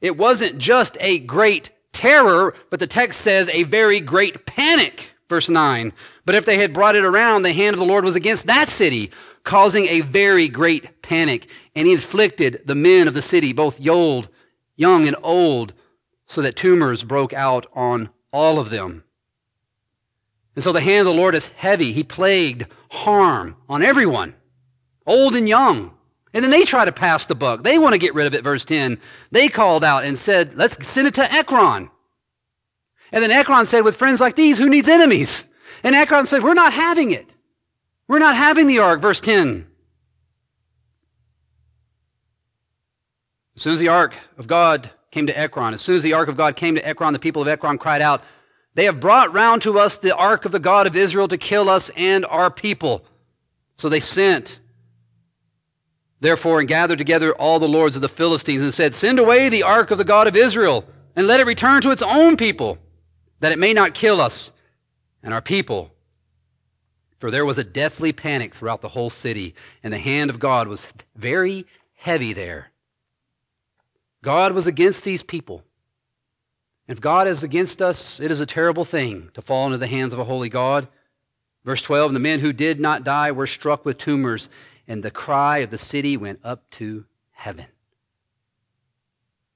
it 0.00 0.16
wasn't 0.16 0.58
just 0.58 0.96
a 1.00 1.18
great 1.20 1.70
terror, 1.92 2.54
but 2.70 2.80
the 2.80 2.86
text 2.86 3.20
says 3.20 3.48
a 3.50 3.62
very 3.64 4.00
great 4.00 4.46
panic. 4.46 5.10
Verse 5.28 5.48
9. 5.48 5.92
But 6.26 6.34
if 6.34 6.44
they 6.44 6.58
had 6.58 6.74
brought 6.74 6.96
it 6.96 7.04
around, 7.04 7.42
the 7.42 7.52
hand 7.52 7.74
of 7.74 7.80
the 7.80 7.86
Lord 7.86 8.04
was 8.04 8.16
against 8.16 8.46
that 8.46 8.68
city, 8.68 9.10
causing 9.44 9.86
a 9.86 10.00
very 10.00 10.48
great 10.48 11.00
panic. 11.00 11.48
And 11.74 11.86
he 11.86 11.92
inflicted 11.92 12.62
the 12.64 12.74
men 12.74 13.08
of 13.08 13.14
the 13.14 13.22
city, 13.22 13.52
both 13.52 13.86
old, 13.86 14.28
young 14.76 15.06
and 15.06 15.16
old, 15.22 15.72
so 16.26 16.42
that 16.42 16.56
tumors 16.56 17.02
broke 17.02 17.32
out 17.32 17.66
on 17.74 18.10
all 18.32 18.58
of 18.58 18.70
them. 18.70 19.04
And 20.54 20.62
so 20.62 20.72
the 20.72 20.80
hand 20.80 21.06
of 21.06 21.14
the 21.14 21.20
Lord 21.20 21.34
is 21.34 21.48
heavy. 21.48 21.92
He 21.92 22.02
plagued 22.02 22.66
harm 22.90 23.56
on 23.68 23.82
everyone, 23.82 24.34
old 25.06 25.34
and 25.34 25.48
young. 25.48 25.92
And 26.34 26.42
then 26.42 26.50
they 26.50 26.64
try 26.64 26.84
to 26.84 26.92
pass 26.92 27.26
the 27.26 27.34
buck. 27.34 27.62
They 27.62 27.78
want 27.78 27.94
to 27.94 27.98
get 27.98 28.14
rid 28.14 28.26
of 28.26 28.34
it, 28.34 28.44
verse 28.44 28.64
10. 28.64 28.98
They 29.30 29.48
called 29.48 29.84
out 29.84 30.04
and 30.04 30.18
said, 30.18 30.54
Let's 30.54 30.86
send 30.86 31.08
it 31.08 31.14
to 31.14 31.32
Ekron. 31.32 31.90
And 33.12 33.22
then 33.22 33.30
Ekron 33.30 33.66
said, 33.66 33.84
with 33.84 33.96
friends 33.96 34.20
like 34.20 34.36
these, 34.36 34.56
who 34.56 34.70
needs 34.70 34.88
enemies? 34.88 35.44
And 35.84 35.94
Ekron 35.94 36.26
said, 36.26 36.42
we're 36.42 36.54
not 36.54 36.72
having 36.72 37.10
it. 37.10 37.34
We're 38.08 38.18
not 38.18 38.36
having 38.36 38.66
the 38.66 38.78
ark. 38.78 39.02
Verse 39.02 39.20
10. 39.20 39.66
As 43.56 43.62
soon 43.62 43.74
as 43.74 43.80
the 43.80 43.88
ark 43.88 44.16
of 44.38 44.46
God 44.46 44.90
came 45.10 45.26
to 45.26 45.38
Ekron, 45.38 45.74
as 45.74 45.80
soon 45.80 45.96
as 45.96 46.02
the 46.02 46.14
ark 46.14 46.28
of 46.28 46.36
God 46.36 46.56
came 46.56 46.74
to 46.74 46.86
Ekron, 46.86 47.12
the 47.12 47.18
people 47.18 47.42
of 47.42 47.48
Ekron 47.48 47.78
cried 47.78 48.02
out, 48.02 48.22
They 48.74 48.86
have 48.86 49.00
brought 49.00 49.32
round 49.32 49.62
to 49.62 49.78
us 49.78 49.96
the 49.96 50.16
ark 50.16 50.44
of 50.44 50.52
the 50.52 50.58
God 50.58 50.86
of 50.86 50.96
Israel 50.96 51.28
to 51.28 51.36
kill 51.36 51.68
us 51.68 51.90
and 51.96 52.24
our 52.26 52.50
people. 52.50 53.04
So 53.76 53.88
they 53.88 54.00
sent, 54.00 54.58
therefore, 56.20 56.60
and 56.60 56.68
gathered 56.68 56.98
together 56.98 57.34
all 57.34 57.58
the 57.58 57.68
lords 57.68 57.96
of 57.96 58.02
the 58.02 58.08
Philistines 58.08 58.62
and 58.62 58.72
said, 58.72 58.94
Send 58.94 59.18
away 59.18 59.48
the 59.48 59.62
ark 59.62 59.90
of 59.90 59.98
the 59.98 60.04
God 60.04 60.26
of 60.26 60.36
Israel 60.36 60.84
and 61.14 61.26
let 61.26 61.40
it 61.40 61.46
return 61.46 61.82
to 61.82 61.90
its 61.90 62.02
own 62.02 62.36
people 62.36 62.78
that 63.40 63.52
it 63.52 63.58
may 63.58 63.74
not 63.74 63.92
kill 63.92 64.20
us 64.20 64.52
and 65.22 65.34
our 65.34 65.42
people. 65.42 65.92
For 67.18 67.30
there 67.30 67.44
was 67.44 67.58
a 67.58 67.64
deathly 67.64 68.12
panic 68.12 68.54
throughout 68.54 68.80
the 68.80 68.88
whole 68.88 69.10
city, 69.10 69.54
and 69.82 69.92
the 69.92 69.98
hand 69.98 70.28
of 70.28 70.40
God 70.40 70.66
was 70.66 70.92
very 71.14 71.66
heavy 71.94 72.32
there. 72.32 72.71
God 74.22 74.52
was 74.52 74.68
against 74.68 75.02
these 75.02 75.22
people. 75.22 75.64
If 76.86 77.00
God 77.00 77.26
is 77.26 77.42
against 77.42 77.82
us, 77.82 78.20
it 78.20 78.30
is 78.30 78.40
a 78.40 78.46
terrible 78.46 78.84
thing 78.84 79.30
to 79.34 79.42
fall 79.42 79.66
into 79.66 79.78
the 79.78 79.86
hands 79.86 80.12
of 80.12 80.18
a 80.18 80.24
holy 80.24 80.48
God. 80.48 80.88
Verse 81.64 81.82
12 81.82 82.10
And 82.10 82.16
the 82.16 82.20
men 82.20 82.40
who 82.40 82.52
did 82.52 82.80
not 82.80 83.04
die 83.04 83.32
were 83.32 83.46
struck 83.46 83.84
with 83.84 83.98
tumors, 83.98 84.48
and 84.86 85.02
the 85.02 85.10
cry 85.10 85.58
of 85.58 85.70
the 85.70 85.78
city 85.78 86.16
went 86.16 86.40
up 86.44 86.68
to 86.70 87.04
heaven. 87.32 87.66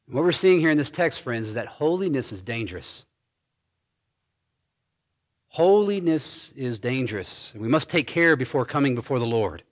What 0.09 0.23
we're 0.23 0.33
seeing 0.33 0.61
here 0.61 0.71
in 0.71 0.79
this 0.79 0.91
text, 0.91 1.21
friends, 1.21 1.49
is 1.49 1.55
that 1.55 1.67
holiness 1.67 2.31
is 2.31 2.43
dangerous. 2.43 3.05
Holiness 5.49 6.53
is 6.53 6.79
dangerous, 6.79 7.51
and 7.55 7.63
we 7.63 7.69
must 7.69 7.91
take 7.91 8.07
care 8.07 8.37
before 8.37 8.65
coming 8.65 8.95
before 8.95 9.19
the 9.19 9.27
Lord. 9.27 9.63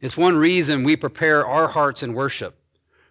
It's 0.00 0.16
one 0.16 0.36
reason 0.36 0.84
we 0.84 0.96
prepare 0.96 1.46
our 1.46 1.68
hearts 1.68 2.02
in 2.02 2.14
worship 2.14 2.56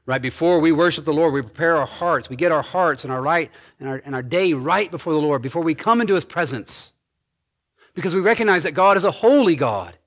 Right 0.05 0.22
before 0.22 0.60
we 0.60 0.72
worship 0.72 1.05
the 1.05 1.13
Lord, 1.13 1.33
we 1.33 1.41
prepare 1.41 1.77
our 1.77 1.86
hearts. 1.86 2.29
We 2.29 2.36
get 2.36 2.51
our 2.51 2.62
hearts 2.62 3.05
and 3.05 3.13
our 3.13 3.22
right 3.22 3.50
and 3.79 3.88
our, 3.88 4.01
and 4.05 4.13
our 4.13 4.22
day 4.22 4.53
right 4.53 4.91
before 4.91 5.13
the 5.13 5.19
Lord 5.19 5.41
before 5.41 5.62
we 5.62 5.75
come 5.75 6.01
into 6.01 6.15
His 6.15 6.25
presence. 6.25 6.91
Because 7.93 8.13
we 8.13 8.22
recognize 8.22 8.63
that 8.63 8.72
God 8.72 8.98
is 8.98 9.05
a 9.05 9.12
holy 9.12 9.55
God. 9.55 9.98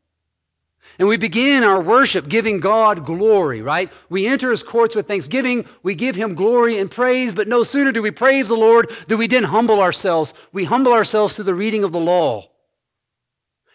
And 0.99 1.09
we 1.09 1.17
begin 1.17 1.63
our 1.63 1.81
worship 1.81 2.29
giving 2.29 2.59
God 2.59 3.05
glory, 3.05 3.61
right? 3.61 3.93
We 4.09 4.27
enter 4.27 4.51
his 4.51 4.63
courts 4.63 4.95
with 4.95 5.07
thanksgiving. 5.07 5.67
We 5.83 5.95
give 5.95 6.17
him 6.17 6.35
glory 6.35 6.79
and 6.79 6.91
praise, 6.91 7.33
but 7.33 7.49
no 7.49 7.65
sooner 7.65 7.93
do 7.93 8.01
we 8.01 8.11
praise 8.11 8.49
the 8.49 8.55
Lord 8.55 8.91
do 9.07 9.17
we 9.17 9.27
then 9.27 9.45
humble 9.45 9.81
ourselves. 9.81 10.33
We 10.53 10.65
humble 10.65 10.93
ourselves 10.93 11.37
through 11.37 11.45
the 11.45 11.55
reading 11.55 11.85
of 11.85 11.93
the 11.93 12.01
law. 12.01 12.49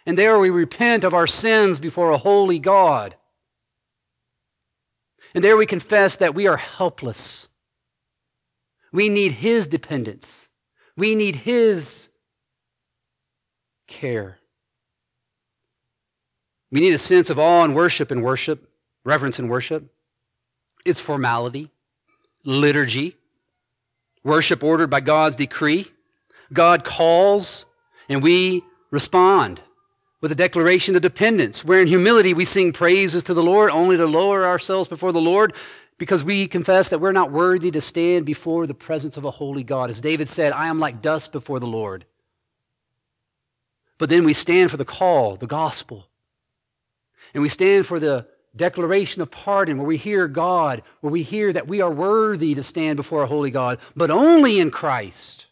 And 0.05 0.17
there 0.17 0.39
we 0.39 0.49
repent 0.49 1.03
of 1.03 1.13
our 1.13 1.27
sins 1.27 1.79
before 1.79 2.09
a 2.09 2.17
holy 2.17 2.57
God. 2.57 3.15
And 5.33 5.43
there 5.43 5.57
we 5.57 5.65
confess 5.65 6.17
that 6.17 6.35
we 6.35 6.47
are 6.47 6.57
helpless. 6.57 7.47
We 8.91 9.09
need 9.09 9.31
his 9.31 9.67
dependence. 9.67 10.49
We 10.97 11.15
need 11.15 11.37
his 11.37 12.09
care. 13.87 14.37
We 16.71 16.79
need 16.79 16.93
a 16.93 16.97
sense 16.97 17.29
of 17.29 17.39
awe 17.39 17.63
and 17.63 17.75
worship 17.75 18.11
in 18.11 18.21
worship, 18.21 18.69
reverence 19.03 19.39
in 19.39 19.47
worship. 19.47 19.93
It's 20.85 20.99
formality, 20.99 21.69
liturgy, 22.43 23.17
worship 24.23 24.63
ordered 24.63 24.89
by 24.89 25.01
God's 25.01 25.35
decree. 25.35 25.87
God 26.53 26.83
calls, 26.83 27.65
and 28.09 28.21
we 28.21 28.63
respond 28.89 29.61
with 30.21 30.31
a 30.31 30.35
declaration 30.35 30.95
of 30.95 31.01
dependence, 31.01 31.65
where 31.65 31.81
in 31.81 31.87
humility 31.87 32.33
we 32.33 32.45
sing 32.45 32.71
praises 32.71 33.23
to 33.23 33.33
the 33.33 33.43
Lord, 33.43 33.71
only 33.71 33.97
to 33.97 34.05
lower 34.05 34.45
ourselves 34.45 34.87
before 34.87 35.11
the 35.11 35.19
Lord 35.19 35.53
because 36.01 36.23
we 36.23 36.47
confess 36.47 36.89
that 36.89 36.97
we're 36.97 37.11
not 37.11 37.31
worthy 37.31 37.69
to 37.69 37.79
stand 37.79 38.25
before 38.25 38.65
the 38.65 38.73
presence 38.73 39.17
of 39.17 39.23
a 39.23 39.29
holy 39.29 39.63
God. 39.63 39.91
As 39.91 40.01
David 40.01 40.29
said, 40.29 40.51
I 40.51 40.65
am 40.65 40.79
like 40.79 40.99
dust 40.99 41.31
before 41.31 41.59
the 41.59 41.67
Lord. 41.67 42.05
But 43.99 44.09
then 44.09 44.23
we 44.23 44.33
stand 44.33 44.71
for 44.71 44.77
the 44.77 44.83
call, 44.83 45.35
the 45.35 45.45
gospel. 45.45 46.07
And 47.35 47.43
we 47.43 47.49
stand 47.49 47.85
for 47.85 47.99
the 47.99 48.25
declaration 48.55 49.21
of 49.21 49.29
pardon 49.29 49.77
where 49.77 49.85
we 49.85 49.97
hear 49.97 50.27
God, 50.27 50.81
where 51.01 51.11
we 51.11 51.21
hear 51.21 51.53
that 51.53 51.67
we 51.67 51.81
are 51.81 51.91
worthy 51.91 52.55
to 52.55 52.63
stand 52.63 52.97
before 52.97 53.21
a 53.21 53.27
holy 53.27 53.51
God, 53.51 53.77
but 53.95 54.09
only 54.09 54.59
in 54.59 54.71
Christ. 54.71 55.45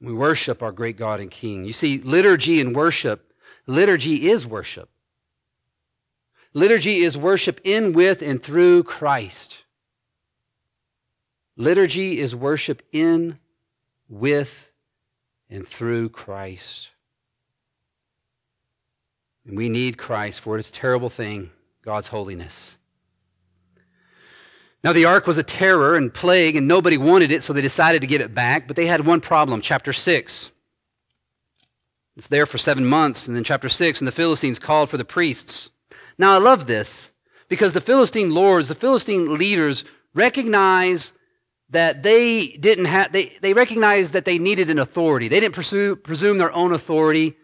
We 0.00 0.12
worship 0.12 0.62
our 0.62 0.72
great 0.72 0.96
God 0.96 1.20
and 1.20 1.30
King. 1.30 1.64
You 1.64 1.72
see, 1.72 1.98
liturgy 1.98 2.60
and 2.60 2.74
worship, 2.74 3.32
liturgy 3.66 4.28
is 4.28 4.46
worship. 4.46 4.90
Liturgy 6.52 7.02
is 7.02 7.18
worship 7.18 7.60
in, 7.64 7.92
with, 7.92 8.22
and 8.22 8.42
through 8.42 8.84
Christ. 8.84 9.64
Liturgy 11.56 12.18
is 12.18 12.34
worship 12.34 12.82
in, 12.92 13.38
with, 14.08 14.70
and 15.50 15.66
through 15.66 16.10
Christ. 16.10 16.90
And 19.46 19.56
we 19.56 19.68
need 19.68 19.96
Christ 19.96 20.40
for 20.40 20.56
this 20.56 20.70
terrible 20.70 21.08
thing, 21.10 21.50
God's 21.82 22.08
holiness. 22.08 22.78
Now, 24.86 24.92
the 24.92 25.06
ark 25.06 25.26
was 25.26 25.36
a 25.36 25.42
terror 25.42 25.96
and 25.96 26.14
plague, 26.14 26.54
and 26.54 26.68
nobody 26.68 26.96
wanted 26.96 27.32
it, 27.32 27.42
so 27.42 27.52
they 27.52 27.60
decided 27.60 28.02
to 28.02 28.06
give 28.06 28.20
it 28.20 28.32
back. 28.32 28.68
But 28.68 28.76
they 28.76 28.86
had 28.86 29.04
one 29.04 29.20
problem, 29.20 29.60
chapter 29.60 29.92
6. 29.92 30.52
It's 32.16 32.28
there 32.28 32.46
for 32.46 32.56
seven 32.56 32.86
months, 32.86 33.26
and 33.26 33.36
then 33.36 33.42
chapter 33.42 33.68
6, 33.68 34.00
and 34.00 34.06
the 34.06 34.12
Philistines 34.12 34.60
called 34.60 34.88
for 34.88 34.96
the 34.96 35.04
priests. 35.04 35.70
Now, 36.18 36.34
I 36.34 36.38
love 36.38 36.68
this 36.68 37.10
because 37.48 37.72
the 37.72 37.80
Philistine 37.80 38.30
lords, 38.30 38.68
the 38.68 38.76
Philistine 38.76 39.36
leaders, 39.36 39.82
recognize 40.14 41.14
that 41.70 42.04
they 42.04 42.50
didn't 42.50 42.84
have, 42.84 43.10
they, 43.10 43.36
they 43.40 43.54
recognized 43.54 44.12
that 44.12 44.24
they 44.24 44.38
needed 44.38 44.70
an 44.70 44.78
authority. 44.78 45.26
They 45.26 45.40
didn't 45.40 45.56
pursue, 45.56 45.96
presume 45.96 46.38
their 46.38 46.52
own 46.52 46.72
authority. 46.72 47.36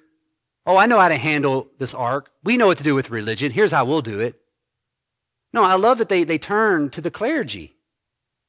Oh, 0.64 0.76
I 0.76 0.86
know 0.86 1.00
how 1.00 1.08
to 1.08 1.16
handle 1.16 1.66
this 1.80 1.92
ark. 1.92 2.30
We 2.44 2.56
know 2.56 2.68
what 2.68 2.78
to 2.78 2.84
do 2.84 2.94
with 2.94 3.10
religion. 3.10 3.50
Here's 3.50 3.72
how 3.72 3.84
we'll 3.84 4.00
do 4.00 4.20
it. 4.20 4.41
No, 5.52 5.64
I 5.64 5.74
love 5.74 5.98
that 5.98 6.08
they, 6.08 6.24
they 6.24 6.38
turn 6.38 6.90
to 6.90 7.00
the 7.00 7.10
clergy. 7.10 7.76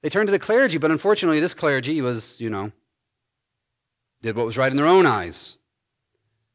They 0.02 0.10
turned 0.10 0.28
to 0.28 0.32
the 0.32 0.40
clergy, 0.40 0.78
but 0.78 0.92
unfortunately, 0.92 1.40
this 1.40 1.54
clergy 1.54 2.02
was, 2.02 2.40
you 2.40 2.50
know, 2.50 2.72
did 4.22 4.36
what 4.36 4.46
was 4.46 4.58
right 4.58 4.72
in 4.72 4.78
their 4.78 4.88
own 4.88 5.06
eyes. 5.06 5.58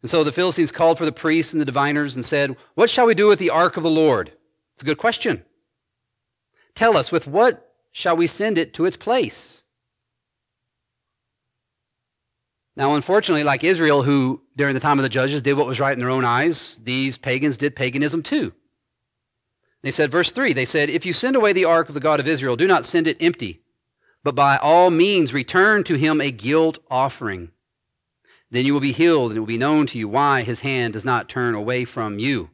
And 0.02 0.11
so 0.11 0.22
the 0.22 0.32
Philistines 0.32 0.70
called 0.70 0.98
for 0.98 1.04
the 1.04 1.12
priests 1.12 1.52
and 1.52 1.61
the 1.61 1.66
diviners 1.66 2.14
and 2.14 2.24
said, 2.24 2.56
What 2.74 2.90
shall 2.90 3.06
we 3.06 3.14
do 3.14 3.26
with 3.26 3.38
the 3.38 3.50
ark 3.50 3.76
of 3.76 3.82
the 3.82 3.90
Lord? 3.90 4.32
It's 4.74 4.82
a 4.82 4.87
good 4.87 4.98
question. 4.98 5.44
Tell 6.74 6.96
us, 6.96 7.11
with 7.11 7.26
what 7.26 7.74
shall 7.90 8.16
we 8.16 8.26
send 8.26 8.58
it 8.58 8.72
to 8.74 8.84
its 8.84 8.96
place? 8.96 9.64
Now, 12.76 12.94
unfortunately, 12.94 13.42
like 13.42 13.64
Israel, 13.64 14.04
who 14.04 14.40
during 14.54 14.74
the 14.74 14.80
time 14.80 15.00
of 15.00 15.02
the 15.02 15.08
judges 15.08 15.42
did 15.42 15.54
what 15.54 15.66
was 15.66 15.80
right 15.80 15.92
in 15.92 15.98
their 15.98 16.11
own 16.11 16.24
eyes, 16.24 16.78
these 16.84 17.18
pagans 17.18 17.56
did 17.56 17.74
paganism 17.74 18.22
too. 18.22 18.52
They 19.83 19.91
said, 19.91 20.11
verse 20.11 20.33
3, 20.33 20.53
they 20.53 20.64
said, 20.64 20.91
If 20.91 21.07
you 21.07 21.12
send 21.12 21.37
away 21.37 21.53
the 21.53 21.64
ark 21.64 21.88
of 21.88 21.95
the 21.95 22.01
God 22.01 22.21
of 22.21 22.27
Israel, 22.27 22.57
do 22.57 22.67
not 22.67 22.85
send 22.85 23.07
it 23.07 23.17
empty, 23.21 23.62
but 24.25 24.35
by 24.35 24.57
all 24.57 24.91
means 24.91 25.33
return 25.33 25.85
to 25.85 25.95
him 25.95 26.21
a 26.21 26.31
guilt 26.31 26.79
offering. 26.91 27.53
Then 28.51 28.67
you 28.67 28.73
will 28.73 28.81
be 28.81 28.93
healed, 28.93 29.31
and 29.31 29.37
it 29.37 29.41
will 29.41 29.47
be 29.47 29.59
known 29.59 29.87
to 29.88 29.99
you 29.99 30.09
why 30.09 30.43
his 30.43 30.61
hand 30.61 30.95
does 30.95 31.05
not 31.05 31.29
turn 31.29 31.55
away 31.55 31.85
from 31.85 32.19
you. 32.19 32.51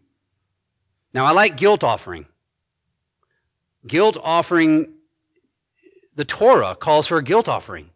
Now, 1.14 1.24
I 1.24 1.30
like 1.30 1.56
guilt 1.56 1.84
offering. 1.84 2.26
Guilt 3.86 4.18
offering, 4.22 4.94
the 6.14 6.24
Torah 6.24 6.74
calls 6.74 7.06
for 7.06 7.18
a 7.18 7.22
guilt 7.22 7.48
offering. 7.48 7.90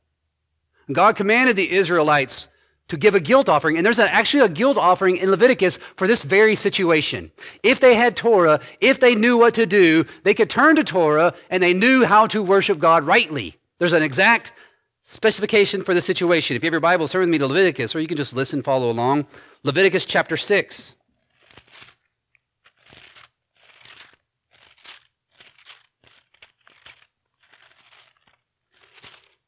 God 0.90 1.16
commanded 1.16 1.56
the 1.56 1.70
Israelites 1.70 2.48
to 2.88 2.96
give 2.96 3.14
a 3.14 3.20
guilt 3.20 3.48
offering. 3.48 3.76
And 3.76 3.86
there's 3.86 3.98
actually 3.98 4.44
a 4.44 4.48
guilt 4.48 4.76
offering 4.76 5.16
in 5.16 5.30
Leviticus 5.30 5.76
for 5.96 6.06
this 6.06 6.22
very 6.22 6.54
situation. 6.54 7.30
If 7.62 7.80
they 7.80 7.94
had 7.94 8.16
Torah, 8.16 8.60
if 8.80 9.00
they 9.00 9.14
knew 9.14 9.38
what 9.38 9.54
to 9.54 9.66
do, 9.66 10.04
they 10.24 10.34
could 10.34 10.50
turn 10.50 10.76
to 10.76 10.84
Torah 10.84 11.34
and 11.50 11.62
they 11.62 11.74
knew 11.74 12.04
how 12.04 12.26
to 12.28 12.42
worship 12.42 12.78
God 12.78 13.04
rightly. 13.04 13.56
There's 13.78 13.92
an 13.92 14.02
exact 14.02 14.52
specification 15.02 15.84
for 15.84 15.94
the 15.94 16.00
situation. 16.00 16.56
If 16.56 16.62
you 16.62 16.66
have 16.66 16.74
your 16.74 16.80
Bible, 16.80 17.08
turn 17.08 17.20
with 17.20 17.28
me 17.30 17.38
to 17.38 17.46
Leviticus, 17.46 17.94
or 17.94 18.00
you 18.00 18.08
can 18.08 18.16
just 18.16 18.34
listen, 18.34 18.62
follow 18.62 18.90
along. 18.90 19.26
Leviticus 19.62 20.04
chapter 20.04 20.36
6. 20.36 20.94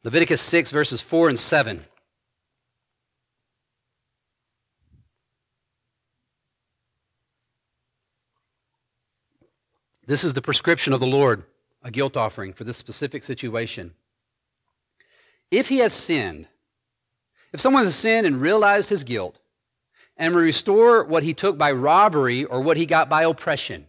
Leviticus 0.03 0.41
6, 0.41 0.71
verses 0.71 1.03
4 1.03 1.29
and 1.29 1.39
7. 1.39 1.85
This 10.11 10.25
is 10.25 10.35
the 10.35 10.43
prescription 10.43 10.93
of 10.93 10.99
the 10.99 11.07
Lord, 11.07 11.45
a 11.85 11.91
guilt 11.93 12.17
offering 12.17 12.53
for 12.53 12.65
this 12.65 12.77
specific 12.77 13.23
situation. 13.23 13.95
If 15.53 15.69
he 15.69 15.79
has 15.79 15.93
sinned, 15.93 16.49
if 17.53 17.61
someone 17.61 17.85
has 17.85 17.95
sinned 17.95 18.27
and 18.27 18.41
realized 18.41 18.91
his 18.91 19.05
guilt, 19.05 19.39
and 20.17 20.35
restore 20.35 21.05
what 21.05 21.23
he 21.23 21.33
took 21.33 21.57
by 21.57 21.71
robbery 21.71 22.45
or 22.45 22.61
what 22.61 22.77
he 22.77 22.87
got 22.87 23.09
by 23.09 23.23
oppression, 23.23 23.87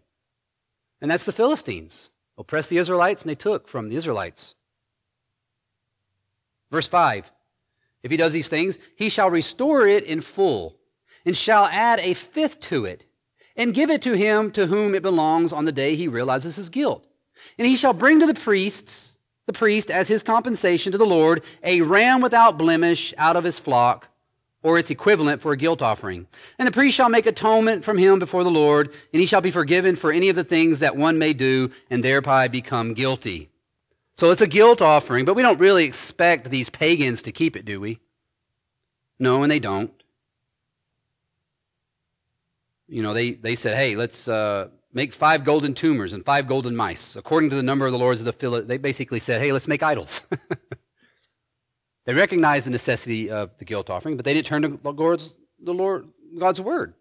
and 1.01 1.09
that's 1.09 1.25
the 1.25 1.31
Philistines, 1.31 2.11
oppressed 2.37 2.69
the 2.69 2.77
Israelites 2.77 3.23
and 3.23 3.29
they 3.31 3.33
took 3.33 3.67
from 3.67 3.89
the 3.89 3.95
Israelites. 3.95 4.53
Verse 6.69 6.87
5 6.87 7.31
If 8.03 8.11
he 8.11 8.17
does 8.17 8.33
these 8.33 8.47
things, 8.47 8.77
he 8.95 9.09
shall 9.09 9.31
restore 9.31 9.87
it 9.87 10.03
in 10.03 10.21
full, 10.21 10.77
and 11.25 11.35
shall 11.35 11.65
add 11.65 11.99
a 11.99 12.13
fifth 12.13 12.59
to 12.59 12.85
it, 12.85 13.07
and 13.55 13.73
give 13.73 13.89
it 13.89 14.01
to 14.03 14.13
him 14.13 14.51
to 14.51 14.67
whom 14.67 14.95
it 14.95 15.03
belongs 15.03 15.53
on 15.53 15.65
the 15.65 15.71
day 15.71 15.95
he 15.95 16.07
realizes 16.07 16.55
his 16.55 16.69
guilt. 16.69 17.05
And 17.57 17.67
he 17.67 17.75
shall 17.75 17.93
bring 17.93 18.19
to 18.19 18.25
the 18.25 18.33
priests, 18.33 19.17
the 19.47 19.53
priest, 19.53 19.89
as 19.89 20.07
his 20.07 20.23
compensation 20.23 20.91
to 20.91 20.97
the 20.97 21.05
Lord, 21.05 21.43
a 21.63 21.81
ram 21.81 22.21
without 22.21 22.57
blemish 22.57 23.13
out 23.17 23.35
of 23.35 23.43
his 23.43 23.59
flock, 23.59 24.07
or 24.63 24.77
its 24.77 24.91
equivalent 24.91 25.41
for 25.41 25.51
a 25.51 25.57
guilt 25.57 25.81
offering. 25.81 26.27
And 26.59 26.67
the 26.67 26.71
priest 26.71 26.95
shall 26.95 27.09
make 27.09 27.25
atonement 27.25 27.83
from 27.83 27.97
him 27.97 28.19
before 28.19 28.43
the 28.43 28.51
Lord, 28.51 28.93
and 29.11 29.19
he 29.19 29.25
shall 29.25 29.41
be 29.41 29.51
forgiven 29.51 29.95
for 29.95 30.11
any 30.11 30.29
of 30.29 30.35
the 30.35 30.43
things 30.43 30.79
that 30.79 30.95
one 30.95 31.17
may 31.17 31.33
do, 31.33 31.71
and 31.89 32.03
thereby 32.03 32.47
become 32.47 32.93
guilty. 32.93 33.49
So 34.15 34.29
it's 34.29 34.41
a 34.41 34.47
guilt 34.47 34.81
offering, 34.81 35.25
but 35.25 35.33
we 35.33 35.41
don't 35.41 35.59
really 35.59 35.83
expect 35.83 36.51
these 36.51 36.69
pagans 36.69 37.23
to 37.23 37.31
keep 37.31 37.55
it, 37.55 37.65
do 37.65 37.81
we? 37.81 37.99
No, 39.19 39.41
and 39.41 39.51
they 39.51 39.59
don't. 39.59 39.91
You 42.91 43.01
know, 43.01 43.13
they, 43.13 43.31
they 43.31 43.55
said, 43.55 43.75
hey, 43.75 43.95
let's 43.95 44.27
uh, 44.27 44.67
make 44.91 45.13
five 45.13 45.45
golden 45.45 45.73
tumors 45.73 46.11
and 46.11 46.25
five 46.25 46.45
golden 46.45 46.75
mice. 46.75 47.15
According 47.15 47.49
to 47.51 47.55
the 47.55 47.63
number 47.63 47.85
of 47.85 47.93
the 47.93 47.97
lords 47.97 48.19
of 48.19 48.25
the 48.25 48.33
Philistines, 48.33 48.67
they 48.67 48.77
basically 48.77 49.19
said, 49.19 49.41
hey, 49.41 49.53
let's 49.53 49.67
make 49.67 49.81
idols. 49.81 50.21
they 52.05 52.13
recognized 52.13 52.65
the 52.65 52.71
necessity 52.71 53.29
of 53.29 53.57
the 53.59 53.65
guilt 53.65 53.89
offering, 53.89 54.17
but 54.17 54.25
they 54.25 54.33
didn't 54.33 54.47
turn 54.47 54.61
to 54.63 54.67
the 54.67 55.31
the 55.63 55.73
Lord, 55.73 56.07
God's 56.37 56.59
word. 56.59 56.95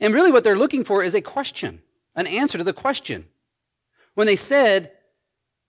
And 0.00 0.12
really 0.12 0.30
what 0.30 0.44
they're 0.44 0.58
looking 0.58 0.84
for 0.84 1.02
is 1.02 1.14
a 1.14 1.22
question 1.22 1.80
an 2.18 2.26
answer 2.26 2.58
to 2.58 2.64
the 2.64 2.72
question. 2.72 3.26
When 4.14 4.26
they 4.26 4.36
said, 4.36 4.90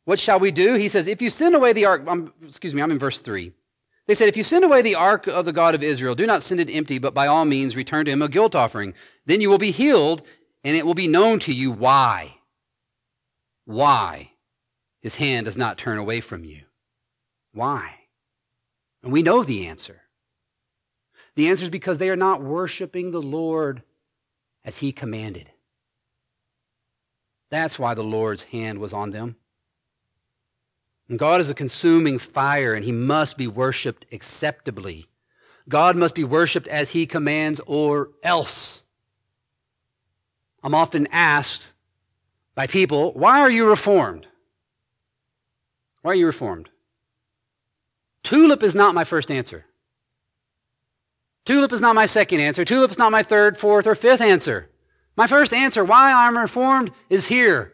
What 0.05 0.19
shall 0.19 0.39
we 0.39 0.49
do? 0.49 0.73
He 0.73 0.87
says, 0.87 1.07
If 1.07 1.21
you 1.21 1.29
send 1.29 1.55
away 1.55 1.73
the 1.73 1.85
ark, 1.85 2.07
um, 2.07 2.33
excuse 2.43 2.73
me, 2.73 2.81
I'm 2.81 2.91
in 2.91 2.99
verse 2.99 3.19
3. 3.19 3.53
They 4.09 4.15
said, 4.15 4.27
If 4.27 4.35
you 4.35 4.43
send 4.43 4.65
away 4.65 4.81
the 4.81 4.95
ark 4.95 5.27
of 5.27 5.45
the 5.45 5.53
God 5.53 5.75
of 5.75 5.83
Israel, 5.83 6.15
do 6.15 6.25
not 6.25 6.41
send 6.41 6.59
it 6.59 6.73
empty, 6.73 6.97
but 6.97 7.13
by 7.13 7.27
all 7.27 7.45
means 7.45 7.75
return 7.75 8.05
to 8.05 8.11
him 8.11 8.23
a 8.23 8.27
guilt 8.27 8.55
offering. 8.55 8.95
Then 9.27 9.39
you 9.39 9.51
will 9.51 9.59
be 9.59 9.69
healed, 9.69 10.23
and 10.63 10.75
it 10.75 10.83
will 10.83 10.95
be 10.95 11.07
known 11.07 11.37
to 11.41 11.53
you 11.53 11.71
why. 11.71 12.39
Why 13.65 14.31
his 14.99 15.17
hand 15.17 15.45
does 15.45 15.59
not 15.59 15.77
turn 15.77 15.99
away 15.99 16.21
from 16.21 16.43
you. 16.43 16.63
Why? 17.53 17.99
And 19.03 19.13
we 19.13 19.21
know 19.21 19.43
the 19.43 19.67
answer. 19.67 20.01
The 21.35 21.47
answer 21.47 21.65
is 21.65 21.69
because 21.69 21.99
they 21.99 22.09
are 22.09 22.15
not 22.15 22.41
worshiping 22.41 23.11
the 23.11 23.21
Lord 23.21 23.83
as 24.65 24.79
he 24.79 24.91
commanded. 24.91 25.51
That's 27.51 27.77
why 27.77 27.93
the 27.93 28.03
Lord's 28.03 28.41
hand 28.45 28.79
was 28.79 28.91
on 28.91 29.11
them. 29.11 29.35
And 31.09 31.17
God 31.17 31.41
is 31.41 31.49
a 31.49 31.55
consuming 31.55 32.19
fire, 32.19 32.75
and 32.75 32.85
he 32.85 32.91
must 32.91 33.35
be 33.35 33.47
worshiped 33.47 34.05
acceptably. 34.11 35.07
God 35.67 35.95
must 35.95 36.13
be 36.15 36.23
worshiped 36.23 36.67
as 36.67 36.91
he 36.91 37.07
commands, 37.07 37.59
or 37.65 38.11
else. 38.23 38.83
I'm 40.63 40.75
often 40.75 41.07
asked 41.11 41.71
by 42.53 42.67
people, 42.67 43.11
why 43.13 43.41
are 43.41 43.49
you 43.49 43.67
reformed? 43.67 44.27
Why 46.01 46.11
are 46.11 46.15
you 46.15 46.27
reformed? 46.27 46.69
Tulip 48.23 48.61
is 48.61 48.75
not 48.75 48.93
my 48.93 49.03
first 49.03 49.31
answer. 49.31 49.65
Tulip 51.45 51.71
is 51.71 51.81
not 51.81 51.95
my 51.95 52.05
second 52.05 52.41
answer. 52.41 52.63
Tulip 52.63 52.91
is 52.91 52.97
not 52.99 53.11
my 53.11 53.23
third, 53.23 53.57
fourth, 53.57 53.87
or 53.87 53.95
fifth 53.95 54.21
answer. 54.21 54.69
My 55.15 55.25
first 55.25 55.53
answer, 55.53 55.83
why 55.83 56.13
I'm 56.13 56.37
reformed, 56.37 56.91
is 57.09 57.25
here 57.25 57.73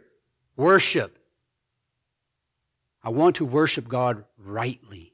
worship. 0.55 1.17
I 3.05 3.09
want 3.09 3.35
to 3.35 3.45
worship 3.45 3.87
God 3.87 4.25
rightly. 4.35 5.13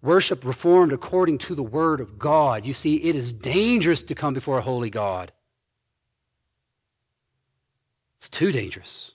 Worship 0.00 0.42
reformed 0.42 0.92
according 0.92 1.36
to 1.38 1.54
the 1.54 1.62
Word 1.62 2.00
of 2.00 2.18
God. 2.18 2.64
You 2.64 2.72
see, 2.72 2.96
it 2.96 3.14
is 3.14 3.34
dangerous 3.34 4.02
to 4.04 4.14
come 4.14 4.32
before 4.32 4.58
a 4.58 4.62
holy 4.62 4.88
God. 4.88 5.32
It's 8.16 8.30
too 8.30 8.52
dangerous. 8.52 9.12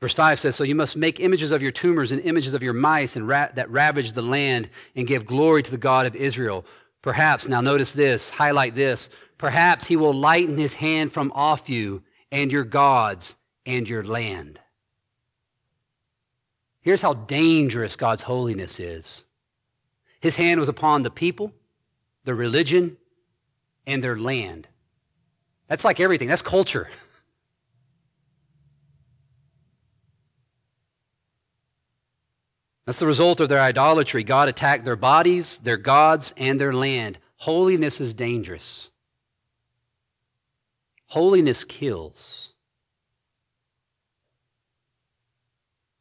Verse 0.00 0.14
5 0.14 0.40
says, 0.40 0.56
So 0.56 0.64
you 0.64 0.74
must 0.74 0.96
make 0.96 1.20
images 1.20 1.52
of 1.52 1.62
your 1.62 1.72
tumors 1.72 2.10
and 2.10 2.20
images 2.22 2.52
of 2.52 2.64
your 2.64 2.72
mice 2.72 3.14
and 3.14 3.28
ra- 3.28 3.48
that 3.54 3.70
ravage 3.70 4.12
the 4.12 4.22
land 4.22 4.68
and 4.96 5.06
give 5.06 5.24
glory 5.24 5.62
to 5.62 5.70
the 5.70 5.78
God 5.78 6.06
of 6.06 6.16
Israel. 6.16 6.66
Perhaps, 7.00 7.46
now 7.46 7.60
notice 7.60 7.92
this, 7.92 8.28
highlight 8.28 8.74
this, 8.74 9.08
perhaps 9.38 9.86
he 9.86 9.96
will 9.96 10.14
lighten 10.14 10.58
his 10.58 10.74
hand 10.74 11.12
from 11.12 11.30
off 11.32 11.70
you 11.70 12.02
and 12.32 12.50
your 12.50 12.64
gods 12.64 13.36
and 13.66 13.88
your 13.88 14.04
land. 14.04 14.60
Here's 16.80 17.02
how 17.02 17.14
dangerous 17.14 17.96
God's 17.96 18.22
holiness 18.22 18.78
is 18.78 19.24
His 20.20 20.36
hand 20.36 20.60
was 20.60 20.68
upon 20.68 21.02
the 21.02 21.10
people, 21.10 21.52
their 22.24 22.36
religion, 22.36 22.96
and 23.86 24.02
their 24.02 24.16
land. 24.16 24.68
That's 25.68 25.84
like 25.84 25.98
everything, 26.00 26.28
that's 26.28 26.42
culture. 26.42 26.88
That's 32.86 33.00
the 33.00 33.06
result 33.06 33.40
of 33.40 33.48
their 33.48 33.60
idolatry. 33.60 34.22
God 34.22 34.48
attacked 34.48 34.84
their 34.84 34.94
bodies, 34.94 35.58
their 35.58 35.76
gods, 35.76 36.32
and 36.36 36.60
their 36.60 36.72
land. 36.72 37.18
Holiness 37.38 38.00
is 38.00 38.14
dangerous. 38.14 38.90
Holiness 41.06 41.64
kills. 41.64 42.45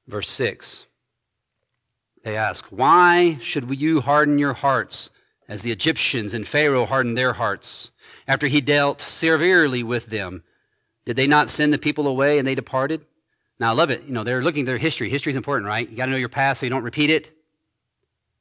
Verse 0.07 0.29
6. 0.29 0.87
They 2.23 2.35
ask, 2.35 2.65
Why 2.67 3.37
should 3.41 3.79
you 3.79 4.01
harden 4.01 4.39
your 4.39 4.53
hearts 4.53 5.11
as 5.47 5.61
the 5.61 5.71
Egyptians 5.71 6.33
and 6.33 6.47
Pharaoh 6.47 6.85
hardened 6.85 7.17
their 7.17 7.33
hearts? 7.33 7.91
After 8.27 8.47
he 8.47 8.61
dealt 8.61 9.01
severely 9.01 9.83
with 9.83 10.07
them, 10.07 10.43
did 11.05 11.15
they 11.15 11.27
not 11.27 11.49
send 11.49 11.71
the 11.71 11.77
people 11.77 12.07
away 12.07 12.39
and 12.39 12.47
they 12.47 12.55
departed? 12.55 13.05
Now, 13.59 13.69
I 13.69 13.73
love 13.73 13.91
it. 13.91 14.03
You 14.03 14.11
know, 14.11 14.23
they're 14.23 14.41
looking 14.41 14.63
at 14.63 14.65
their 14.65 14.77
history. 14.77 15.09
History 15.09 15.29
is 15.29 15.37
important, 15.37 15.67
right? 15.67 15.87
You 15.89 15.95
got 15.95 16.05
to 16.07 16.11
know 16.11 16.17
your 16.17 16.29
past 16.29 16.59
so 16.59 16.65
you 16.65 16.69
don't 16.69 16.83
repeat 16.83 17.09
it. 17.09 17.31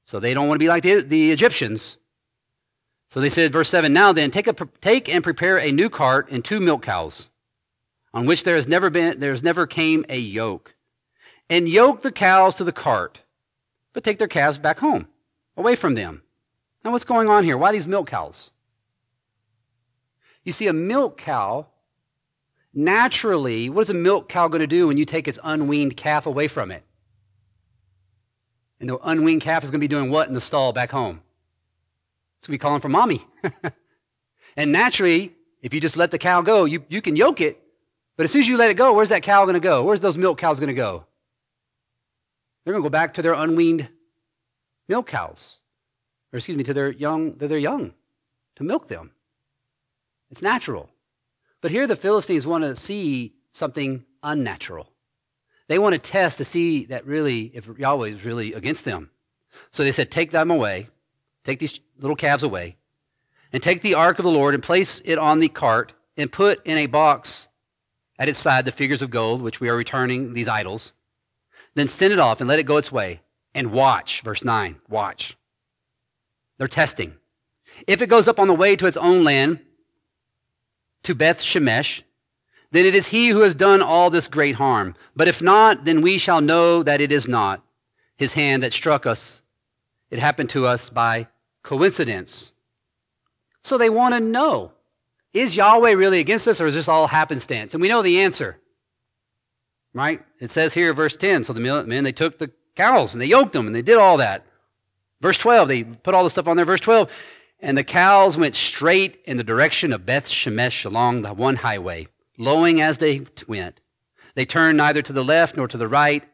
So 0.07 0.19
they 0.19 0.35
don't 0.35 0.49
want 0.49 0.57
to 0.57 0.65
be 0.65 0.69
like 0.69 0.83
the, 0.83 1.03
the 1.03 1.31
Egyptians. 1.31 1.99
So 3.09 3.21
they 3.21 3.31
said, 3.31 3.53
verse 3.53 3.69
7 3.69 3.93
Now 3.93 4.13
then, 4.13 4.31
take, 4.31 4.47
a, 4.47 4.55
take 4.81 5.09
and 5.09 5.23
prepare 5.23 5.59
a 5.59 5.71
new 5.71 5.89
cart 5.89 6.29
and 6.31 6.45
two 6.45 6.59
milk 6.59 6.83
cows, 6.83 7.31
on 8.13 8.27
which 8.27 8.45
there 8.45 8.57
has 8.57 8.67
never 8.67 8.91
been, 8.91 9.21
there 9.21 9.31
has 9.31 9.43
never 9.43 9.67
came 9.67 10.05
a 10.09 10.19
yoke. 10.19 10.74
And 11.51 11.69
yoke 11.69 12.03
the 12.03 12.13
cows 12.13 12.55
to 12.57 12.65
the 12.65 12.73
cart, 12.73 13.21
but 13.93 14.03
take 14.03 14.19
their 14.19 14.29
calves 14.29 14.59
back 14.59 14.79
home, 14.79 15.09
away 15.57 15.75
from 15.75 15.95
them. 15.95 16.23
Now, 16.85 16.93
what's 16.93 17.05
going 17.05 17.29
on 17.29 17.45
here? 17.45 17.57
Why 17.57 17.73
these 17.73 17.87
milk 17.87 18.09
cows? 18.09 18.51
You 20.43 20.53
see, 20.53 20.67
a 20.67 20.73
milk 20.73 21.17
cow 21.17 21.67
naturally, 22.75 23.71
what 23.71 23.83
is 23.83 23.91
a 23.91 23.95
milk 23.95 24.29
cow 24.29 24.49
going 24.49 24.61
to 24.61 24.67
do 24.67 24.89
when 24.89 24.99
you 24.99 25.05
take 25.05 25.29
its 25.29 25.39
unweaned 25.43 25.97
calf 25.97 26.27
away 26.27 26.49
from 26.49 26.71
it? 26.71 26.83
And 28.81 28.89
the 28.89 28.99
unweaned 29.03 29.41
calf 29.41 29.65
is 29.65 29.71
going 29.71 29.81
to 29.81 29.85
be 29.85 29.89
doing 29.89 30.11
what 30.11 30.29
in 30.29 30.35
the 30.35 30.41
stall 30.41 30.73
back 30.73 30.91
home? 30.91 31.23
It's 32.39 32.49
going 32.49 32.59
to 32.59 32.59
be 32.59 32.63
calling 32.63 32.81
for 32.81 32.89
mommy. 32.89 33.23
and 34.57 34.73
naturally, 34.73 35.33
if 35.63 35.73
you 35.73 35.81
just 35.81 35.97
let 35.97 36.11
the 36.11 36.19
cow 36.19 36.43
go, 36.43 36.65
you, 36.65 36.85
you 36.89 37.01
can 37.01 37.17
yoke 37.17 37.41
it, 37.41 37.63
but 38.17 38.25
as 38.25 38.31
soon 38.31 38.43
as 38.43 38.49
you 38.49 38.57
let 38.57 38.71
it 38.71 38.75
go, 38.75 38.93
where's 38.93 39.09
that 39.09 39.23
cow 39.23 39.45
going 39.45 39.55
to 39.55 39.61
go? 39.61 39.83
Where's 39.85 40.01
those 40.01 40.19
milk 40.19 40.39
cows 40.39 40.61
going 40.61 40.69
to 40.69 40.75
go? 40.75 41.07
They're 42.65 42.73
going 42.73 42.83
to 42.83 42.89
go 42.89 42.93
back 42.93 43.15
to 43.15 43.23
their 43.23 43.35
unweaned 43.35 43.89
milk 44.89 45.07
cows. 45.07 45.59
Or 46.33 46.39
excuse 46.39 46.57
me, 46.57 46.65
to 46.65 46.75
their 46.75 46.91
young, 46.91 47.37
to 47.39 47.47
their 47.47 47.59
young, 47.59 47.93
to 48.57 48.65
milk 48.65 48.89
them. 48.89 49.13
It's 50.31 50.43
natural. 50.43 50.91
But 51.61 51.71
here 51.71 51.87
the 51.87 51.97
Philistines 51.97 52.47
want 52.47 52.65
to 52.65 52.75
see 52.77 53.35
something 53.53 54.05
unnatural. 54.23 54.91
They 55.69 55.79
want 55.79 55.95
to 55.95 55.99
test 55.99 56.39
to 56.39 56.45
see 56.45 56.85
that 56.87 57.07
really, 57.07 57.53
if 57.55 57.69
Yahweh 57.79 58.09
is 58.09 58.25
really 58.25 58.53
against 58.53 58.85
them. 58.85 59.11
So 59.71 59.85
they 59.85 59.93
said, 59.93 60.11
Take 60.11 60.31
them 60.31 60.51
away, 60.51 60.89
take 61.45 61.59
these 61.59 61.81
little 61.99 62.17
calves 62.17 62.43
away, 62.43 62.77
and 63.53 63.63
take 63.63 63.83
the 63.83 63.95
ark 63.95 64.19
of 64.19 64.25
the 64.25 64.31
Lord 64.31 64.55
and 64.55 64.63
place 64.63 65.01
it 65.05 65.19
on 65.19 65.39
the 65.39 65.49
cart 65.49 65.93
and 66.17 66.33
put 66.33 66.65
in 66.67 66.79
a 66.79 66.87
box 66.87 67.49
at 68.19 68.29
its 68.29 68.39
side 68.39 68.65
the 68.65 68.73
figures 68.73 69.03
of 69.03 69.11
gold, 69.11 69.43
which 69.43 69.61
we 69.61 69.69
are 69.69 69.77
returning, 69.77 70.33
these 70.33 70.49
idols. 70.49 70.93
Then 71.75 71.89
send 71.89 72.13
it 72.13 72.19
off 72.19 72.41
and 72.41 72.49
let 72.49 72.59
it 72.59 72.65
go 72.65 72.77
its 72.77 72.93
way. 72.93 73.21
And 73.55 73.73
watch, 73.73 74.23
verse 74.23 74.45
9, 74.45 74.81
watch. 74.89 75.37
They're 76.59 76.69
testing. 76.69 77.15
If 77.87 78.03
it 78.03 78.09
goes 78.09 78.29
up 78.29 78.39
on 78.39 78.49
the 78.49 78.55
way 78.55 78.77
to 78.77 78.87
its 78.87 78.97
own 78.97 79.25
land, 79.25 79.61
to 81.05 81.15
Beth 81.15 81.41
Shemesh, 81.41 82.03
then 82.71 82.85
it 82.85 82.95
is 82.95 83.09
he 83.09 83.29
who 83.29 83.41
has 83.43 83.55
done 83.55 83.81
all 83.83 84.11
this 84.11 84.27
great 84.27 84.57
harm. 84.57 84.97
But 85.15 85.29
if 85.29 85.41
not, 85.41 85.85
then 85.85 86.01
we 86.01 86.19
shall 86.19 86.41
know 86.41 86.83
that 86.83 87.01
it 87.01 87.13
is 87.13 87.29
not 87.29 87.63
his 88.17 88.33
hand 88.33 88.63
that 88.63 88.73
struck 88.73 89.07
us. 89.07 89.43
It 90.11 90.19
happened 90.19 90.51
to 90.51 90.67
us 90.67 90.91
by 90.91 91.29
coincidence. 91.63 92.53
So 93.63 93.79
they 93.79 93.91
want 93.91 94.15
to 94.15 94.21
know 94.21 94.73
is 95.33 95.57
Yahweh 95.57 95.93
really 95.93 96.21
against 96.21 96.47
us 96.47 96.61
or 96.61 96.69
is 96.69 96.77
this 96.77 96.89
all 96.89 97.09
happenstance? 97.09 97.75
And 97.75 97.81
we 97.83 97.89
know 97.89 98.03
the 98.03 98.21
answer. 98.21 98.61
Right? 99.95 100.23
It 100.41 100.51
says 100.51 100.75
here, 100.75 100.93
verse 100.93 101.17
10 101.17 101.45
so 101.45 101.53
the 101.53 101.61
men, 101.61 102.05
they 102.05 102.13
took 102.13 102.39
the 102.39 102.51
cows 102.75 103.15
and 103.15 103.23
they 103.23 103.27
yoked 103.27 103.53
them 103.53 103.67
and 103.67 103.75
they 103.75 103.83
did 103.83 103.97
all 103.97 104.17
that. 104.19 104.45
Verse 105.21 105.39
12, 105.39 105.69
they 105.69 105.85
put 105.85 106.15
all 106.15 106.25
the 106.25 106.31
stuff 106.31 106.49
on 106.49 106.57
there. 106.57 106.67
Verse 106.67 106.81
12, 106.81 107.11
and 107.61 107.79
the 107.79 107.85
cows 107.85 108.37
went 108.37 108.55
straight 108.55 109.21
in 109.25 109.37
the 109.37 109.45
direction 109.45 109.93
of 109.93 110.05
Beth 110.05 110.29
Shemesh 110.29 110.85
along 110.85 111.23
the 111.23 111.33
one 111.33 111.57
highway, 111.57 112.09
lowing 112.37 112.81
as 112.81 112.99
they 112.99 113.23
went. 113.47 113.81
They 114.35 114.45
turned 114.45 114.77
neither 114.77 115.01
to 115.01 115.13
the 115.13 115.25
left 115.25 115.57
nor 115.57 115.69
to 115.69 115.79
the 115.79 115.89
right. 115.89 116.25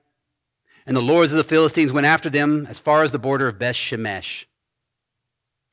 And 0.86 0.96
the 0.96 1.02
lords 1.02 1.30
of 1.30 1.38
the 1.38 1.44
Philistines 1.44 1.92
went 1.92 2.06
after 2.06 2.30
them 2.30 2.66
as 2.68 2.80
far 2.80 3.04
as 3.04 3.12
the 3.12 3.18
border 3.18 3.46
of 3.46 3.58
Beth 3.58 3.76
Shemesh. 3.76 4.46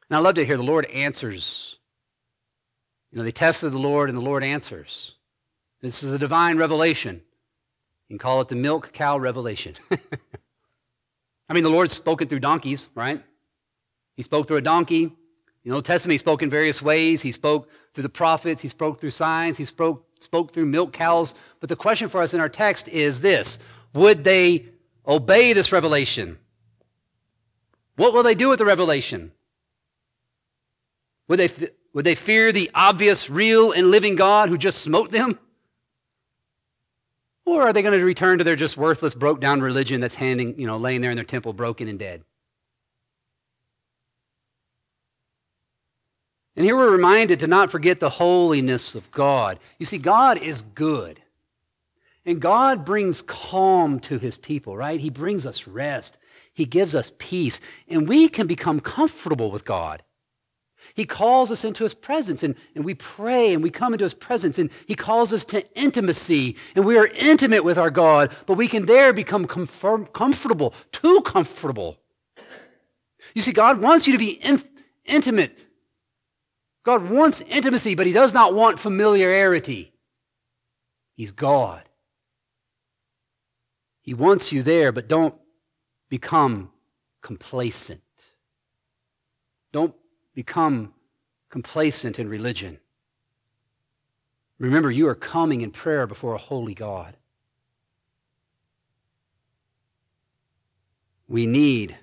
And 0.10 0.18
I 0.18 0.20
love 0.20 0.36
to 0.36 0.46
hear 0.46 0.58
the 0.58 0.64
Lord 0.64 0.86
answers. 0.88 1.78
You 3.12 3.18
know, 3.18 3.24
they 3.24 3.32
tested 3.32 3.72
the 3.72 3.78
Lord 3.78 4.10
and 4.10 4.18
the 4.18 4.24
Lord 4.24 4.44
answers. 4.44 5.16
This 5.82 6.04
is 6.04 6.14
a 6.14 6.20
divine 6.20 6.58
revelation. 6.58 7.22
Can 8.08 8.18
call 8.18 8.40
it 8.42 8.48
the 8.48 8.56
milk 8.56 8.94
cow 8.94 9.18
revelation. 9.18 9.74
I 11.50 11.54
mean, 11.54 11.64
the 11.64 11.70
Lord's 11.70 11.94
spoken 11.94 12.28
through 12.28 12.40
donkeys, 12.40 12.88
right? 12.96 13.22
He 14.16 14.24
spoke 14.24 14.48
through 14.48 14.58
a 14.58 14.62
donkey. 14.62 15.04
In 15.04 15.72
the 15.72 15.76
Old 15.76 15.86
Testament, 15.86 16.14
he 16.14 16.18
spoke 16.18 16.42
in 16.42 16.50
various 16.50 16.82
ways. 16.82 17.22
He 17.22 17.32
spoke 17.32 17.70
through 17.94 18.04
the 18.04 18.10
prophets, 18.10 18.62
he 18.62 18.68
spoke 18.68 19.00
through 19.00 19.10
signs, 19.10 19.58
he 19.58 19.66
spoke, 19.66 20.06
spoke 20.20 20.54
through 20.54 20.66
milk 20.66 20.94
cows. 20.94 21.36
But 21.60 21.70
the 21.70 21.76
question 21.76 22.10
for 22.10 22.22
us 22.22 22.34
in 22.34 22.40
our 22.40 22.50
text 22.50 22.88
is 22.88 23.22
this 23.22 23.60
Would 23.94 24.24
they 24.24 24.66
obey 25.06 25.54
this 25.54 25.72
revelation? 25.72 26.38
What 27.98 28.14
will 28.14 28.24
they 28.24 28.36
do 28.36 28.50
with 28.50 28.60
the 28.60 28.66
revelation? 28.66 29.32
Would 31.28 31.40
they, 31.40 31.50
Would 31.94 32.06
they 32.06 32.16
fear 32.16 32.52
the 32.52 32.72
obvious, 32.74 33.30
real, 33.30 33.72
and 33.72 33.92
living 33.92 34.16
God 34.16 34.50
who 34.50 34.58
just 34.58 34.82
smote 34.82 35.12
them? 35.12 35.40
Or 37.48 37.62
are 37.62 37.72
they 37.72 37.82
going 37.82 37.98
to 37.98 38.04
return 38.04 38.40
to 38.40 38.44
their 38.44 38.58
just 38.58 38.76
worthless, 38.76 39.14
broke 39.14 39.40
down 39.40 39.62
religion 39.62 40.02
that's 40.02 40.16
handing, 40.16 40.60
you 40.60 40.68
know, 40.68 40.76
laying 40.76 41.00
there 41.00 41.12
in 41.12 41.16
their 41.16 41.24
temple 41.24 41.54
broken 41.54 41.88
and 41.88 41.98
dead? 41.98 42.26
And 46.58 46.66
here 46.66 46.76
we're 46.76 46.92
reminded 46.92 47.40
to 47.40 47.48
not 47.48 47.72
forget 47.72 48.02
the 48.02 48.10
holiness 48.10 48.96
of 48.96 49.10
God. 49.12 49.60
You 49.80 49.86
see, 49.86 49.98
God 49.98 50.38
is 50.38 50.62
good. 50.62 51.22
And 52.26 52.42
God 52.42 52.84
brings 52.84 53.22
calm 53.22 54.02
to 54.02 54.20
his 54.20 54.38
people, 54.38 54.76
right? 54.76 55.00
He 55.00 55.10
brings 55.10 55.46
us 55.46 55.68
rest. 55.68 56.18
He 56.54 56.66
gives 56.66 56.94
us 56.94 57.14
peace. 57.18 57.62
And 57.88 58.10
we 58.10 58.28
can 58.28 58.46
become 58.46 58.82
comfortable 58.82 59.52
with 59.52 59.64
God. 59.64 60.04
He 60.98 61.06
calls 61.06 61.50
us 61.50 61.64
into 61.64 61.84
his 61.84 61.94
presence 61.94 62.44
and, 62.44 62.56
and 62.76 62.84
we 62.84 62.94
pray 62.94 63.54
and 63.54 63.64
we 63.64 63.70
come 63.70 63.94
into 63.94 64.04
his 64.04 64.14
presence 64.14 64.60
and 64.60 64.70
he 64.86 64.96
calls 64.96 65.32
us 65.32 65.46
to 65.46 65.64
intimacy 65.80 66.58
and 66.76 66.86
we 66.86 66.98
are 66.98 67.08
intimate 67.08 67.64
with 67.64 67.78
our 67.78 67.90
God, 67.90 68.36
but 68.46 68.58
we 68.58 68.68
can 68.68 68.86
there 68.86 69.14
become 69.14 69.48
comfort, 69.48 70.12
comfortable, 70.12 70.74
too 70.92 71.22
comfortable. 71.22 71.98
You 73.34 73.42
see, 73.42 73.54
God 73.54 73.80
wants 73.80 74.08
you 74.08 74.14
to 74.14 74.20
be 74.20 74.32
in, 74.32 74.60
intimate 75.06 75.64
God 76.88 77.10
wants 77.10 77.42
intimacy, 77.42 77.96
but 77.96 78.08
He 78.08 78.14
does 78.14 78.34
not 78.34 78.54
want 78.54 78.80
familiarity. 78.80 79.92
He's 81.18 81.32
God. 81.32 81.84
He 84.02 84.14
wants 84.14 84.54
you 84.54 84.64
there, 84.64 84.94
but 84.94 85.10
don't 85.10 85.36
become 86.10 86.72
complacent. 87.22 88.00
Don't 89.74 89.94
become 90.38 90.94
complacent 91.50 92.20
in 92.20 92.30
religion. 92.30 92.78
Remember, 94.60 94.92
you 94.92 95.08
are 95.08 95.16
coming 95.16 95.62
in 95.62 95.72
prayer 95.72 96.06
before 96.06 96.36
a 96.36 96.38
holy 96.38 96.76
God. 96.76 97.18
We 101.28 101.48
need 101.48 101.98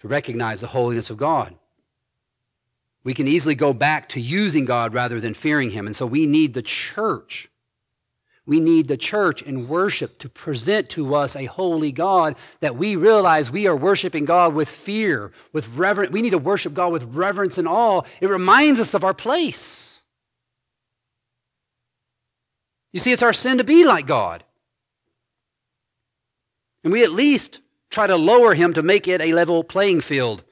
to 0.00 0.08
recognize 0.08 0.62
the 0.62 0.68
holiness 0.68 1.10
of 1.10 1.18
God. 1.18 1.54
We 3.04 3.12
can 3.12 3.28
easily 3.28 3.54
go 3.54 3.74
back 3.74 4.08
to 4.08 4.18
using 4.18 4.64
God 4.64 4.94
rather 4.94 5.20
than 5.20 5.34
fearing 5.34 5.72
Him. 5.72 5.84
And 5.84 5.94
so 5.94 6.06
we 6.06 6.24
need 6.24 6.54
the 6.54 6.62
church. 6.62 7.50
We 8.44 8.58
need 8.58 8.88
the 8.88 8.96
church 8.96 9.40
and 9.42 9.68
worship 9.68 10.18
to 10.18 10.28
present 10.28 10.88
to 10.90 11.14
us 11.14 11.36
a 11.36 11.44
holy 11.44 11.92
God 11.92 12.36
that 12.60 12.76
we 12.76 12.96
realize 12.96 13.50
we 13.50 13.68
are 13.68 13.76
worshiping 13.76 14.24
God 14.24 14.52
with 14.52 14.68
fear, 14.68 15.30
with 15.52 15.68
reverence. 15.76 16.12
We 16.12 16.22
need 16.22 16.30
to 16.30 16.38
worship 16.38 16.74
God 16.74 16.92
with 16.92 17.04
reverence 17.04 17.56
and 17.56 17.68
awe. 17.68 18.02
It 18.20 18.28
reminds 18.28 18.80
us 18.80 18.94
of 18.94 19.04
our 19.04 19.14
place. 19.14 20.00
You 22.92 22.98
see, 22.98 23.12
it's 23.12 23.22
our 23.22 23.32
sin 23.32 23.58
to 23.58 23.64
be 23.64 23.84
like 23.84 24.06
God. 24.06 24.42
And 26.82 26.92
we 26.92 27.04
at 27.04 27.12
least 27.12 27.60
try 27.90 28.08
to 28.08 28.16
lower 28.16 28.54
Him 28.54 28.74
to 28.74 28.82
make 28.82 29.06
it 29.06 29.20
a 29.20 29.32
level 29.32 29.62
playing 29.62 30.00
field. 30.00 30.42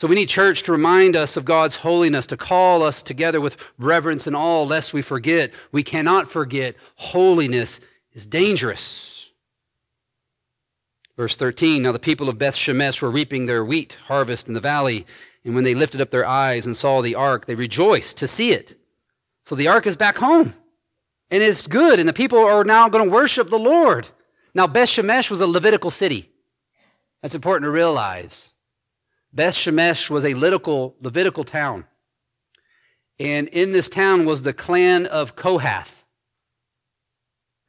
So 0.00 0.08
we 0.08 0.14
need 0.14 0.30
church 0.30 0.62
to 0.62 0.72
remind 0.72 1.14
us 1.14 1.36
of 1.36 1.44
God's 1.44 1.76
holiness, 1.76 2.26
to 2.28 2.36
call 2.38 2.82
us 2.82 3.02
together 3.02 3.38
with 3.38 3.58
reverence 3.76 4.26
and 4.26 4.34
awe, 4.34 4.62
lest 4.62 4.94
we 4.94 5.02
forget. 5.02 5.52
We 5.72 5.82
cannot 5.82 6.26
forget 6.26 6.74
holiness 6.94 7.80
is 8.14 8.24
dangerous. 8.24 9.30
Verse 11.18 11.36
13 11.36 11.82
Now 11.82 11.92
the 11.92 11.98
people 11.98 12.30
of 12.30 12.38
Beth 12.38 12.54
Shemesh 12.54 13.02
were 13.02 13.10
reaping 13.10 13.44
their 13.44 13.62
wheat 13.62 13.98
harvest 14.06 14.48
in 14.48 14.54
the 14.54 14.60
valley, 14.60 15.04
and 15.44 15.54
when 15.54 15.64
they 15.64 15.74
lifted 15.74 16.00
up 16.00 16.10
their 16.10 16.26
eyes 16.26 16.64
and 16.64 16.74
saw 16.74 17.02
the 17.02 17.14
ark, 17.14 17.44
they 17.44 17.54
rejoiced 17.54 18.16
to 18.16 18.26
see 18.26 18.52
it. 18.52 18.80
So 19.44 19.54
the 19.54 19.68
ark 19.68 19.86
is 19.86 19.98
back 19.98 20.16
home, 20.16 20.54
and 21.30 21.42
it's 21.42 21.66
good, 21.66 22.00
and 22.00 22.08
the 22.08 22.14
people 22.14 22.38
are 22.38 22.64
now 22.64 22.88
going 22.88 23.04
to 23.04 23.14
worship 23.14 23.50
the 23.50 23.58
Lord. 23.58 24.08
Now, 24.54 24.66
Beth 24.66 24.88
Shemesh 24.88 25.30
was 25.30 25.42
a 25.42 25.46
Levitical 25.46 25.90
city. 25.90 26.30
That's 27.20 27.34
important 27.34 27.66
to 27.66 27.70
realize. 27.70 28.54
Beth 29.32 29.54
Shemesh 29.54 30.10
was 30.10 30.24
a 30.24 30.34
Levitical, 30.34 30.96
Levitical 31.00 31.44
town. 31.44 31.84
And 33.18 33.48
in 33.48 33.72
this 33.72 33.88
town 33.88 34.24
was 34.24 34.42
the 34.42 34.52
clan 34.52 35.06
of 35.06 35.36
Kohath, 35.36 36.04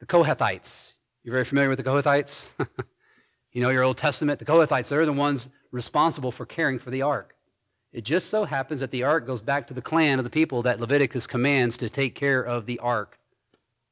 the 0.00 0.06
Kohathites. 0.06 0.94
You're 1.22 1.32
very 1.32 1.44
familiar 1.44 1.68
with 1.68 1.78
the 1.78 1.84
Kohathites? 1.84 2.46
you 3.52 3.62
know 3.62 3.68
your 3.68 3.84
Old 3.84 3.96
Testament? 3.96 4.38
The 4.38 4.44
Kohathites, 4.44 4.88
they're 4.88 5.06
the 5.06 5.12
ones 5.12 5.50
responsible 5.70 6.32
for 6.32 6.46
caring 6.46 6.78
for 6.78 6.90
the 6.90 7.02
ark. 7.02 7.36
It 7.92 8.04
just 8.04 8.30
so 8.30 8.44
happens 8.44 8.80
that 8.80 8.90
the 8.90 9.04
ark 9.04 9.26
goes 9.26 9.42
back 9.42 9.66
to 9.68 9.74
the 9.74 9.82
clan 9.82 10.18
of 10.18 10.24
the 10.24 10.30
people 10.30 10.62
that 10.62 10.80
Leviticus 10.80 11.26
commands 11.26 11.76
to 11.76 11.90
take 11.90 12.14
care 12.14 12.40
of 12.40 12.66
the 12.66 12.78
ark 12.78 13.18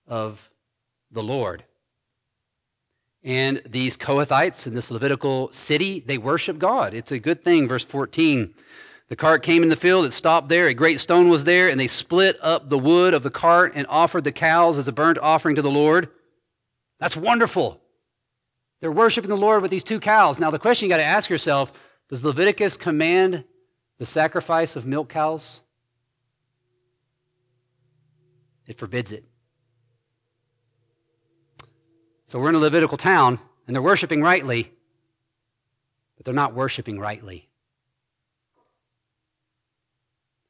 of 0.06 0.50
the 1.10 1.22
Lord. 1.22 1.64
And 3.22 3.60
these 3.66 3.96
Kohathites 3.96 4.66
in 4.66 4.74
this 4.74 4.90
Levitical 4.90 5.52
city, 5.52 6.00
they 6.00 6.18
worship 6.18 6.58
God. 6.58 6.94
It's 6.94 7.12
a 7.12 7.18
good 7.18 7.44
thing. 7.44 7.68
Verse 7.68 7.84
14. 7.84 8.54
The 9.08 9.16
cart 9.16 9.42
came 9.42 9.64
in 9.64 9.70
the 9.70 9.76
field, 9.76 10.04
it 10.04 10.12
stopped 10.12 10.48
there, 10.48 10.68
a 10.68 10.74
great 10.74 11.00
stone 11.00 11.28
was 11.28 11.42
there, 11.42 11.68
and 11.68 11.80
they 11.80 11.88
split 11.88 12.38
up 12.40 12.70
the 12.70 12.78
wood 12.78 13.12
of 13.12 13.24
the 13.24 13.30
cart 13.30 13.72
and 13.74 13.84
offered 13.88 14.22
the 14.22 14.30
cows 14.30 14.78
as 14.78 14.86
a 14.86 14.92
burnt 14.92 15.18
offering 15.18 15.56
to 15.56 15.62
the 15.62 15.70
Lord. 15.70 16.10
That's 17.00 17.16
wonderful. 17.16 17.80
They're 18.80 18.92
worshiping 18.92 19.28
the 19.28 19.36
Lord 19.36 19.62
with 19.62 19.72
these 19.72 19.82
two 19.82 19.98
cows. 19.98 20.38
Now, 20.38 20.50
the 20.50 20.60
question 20.60 20.86
you 20.86 20.94
got 20.94 20.98
to 20.98 21.04
ask 21.04 21.28
yourself 21.28 21.72
does 22.08 22.24
Leviticus 22.24 22.76
command 22.76 23.44
the 23.98 24.06
sacrifice 24.06 24.76
of 24.76 24.86
milk 24.86 25.08
cows? 25.08 25.60
It 28.68 28.78
forbids 28.78 29.10
it. 29.10 29.24
So 32.30 32.38
we're 32.38 32.50
in 32.50 32.54
a 32.54 32.60
Levitical 32.60 32.96
town, 32.96 33.40
and 33.66 33.74
they're 33.74 33.82
worshiping 33.82 34.22
rightly, 34.22 34.72
but 36.16 36.24
they're 36.24 36.32
not 36.32 36.54
worshiping 36.54 37.00
rightly. 37.00 37.48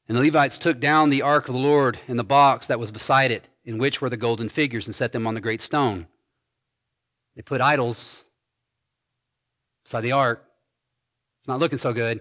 And 0.06 0.14
the 0.14 0.20
Levites 0.20 0.58
took 0.58 0.78
down 0.78 1.08
the 1.08 1.22
ark 1.22 1.48
of 1.48 1.54
the 1.54 1.60
Lord 1.60 1.98
and 2.06 2.18
the 2.18 2.22
box 2.22 2.66
that 2.66 2.78
was 2.78 2.90
beside 2.90 3.30
it, 3.30 3.48
in 3.64 3.78
which 3.78 4.02
were 4.02 4.10
the 4.10 4.18
golden 4.18 4.50
figures, 4.50 4.86
and 4.86 4.94
set 4.94 5.12
them 5.12 5.26
on 5.26 5.32
the 5.32 5.40
great 5.40 5.62
stone. 5.62 6.06
They 7.34 7.40
put 7.40 7.62
idols 7.62 8.24
beside 9.82 10.02
the 10.02 10.12
ark. 10.12 10.44
It's 11.38 11.48
not 11.48 11.60
looking 11.60 11.78
so 11.78 11.94
good. 11.94 12.20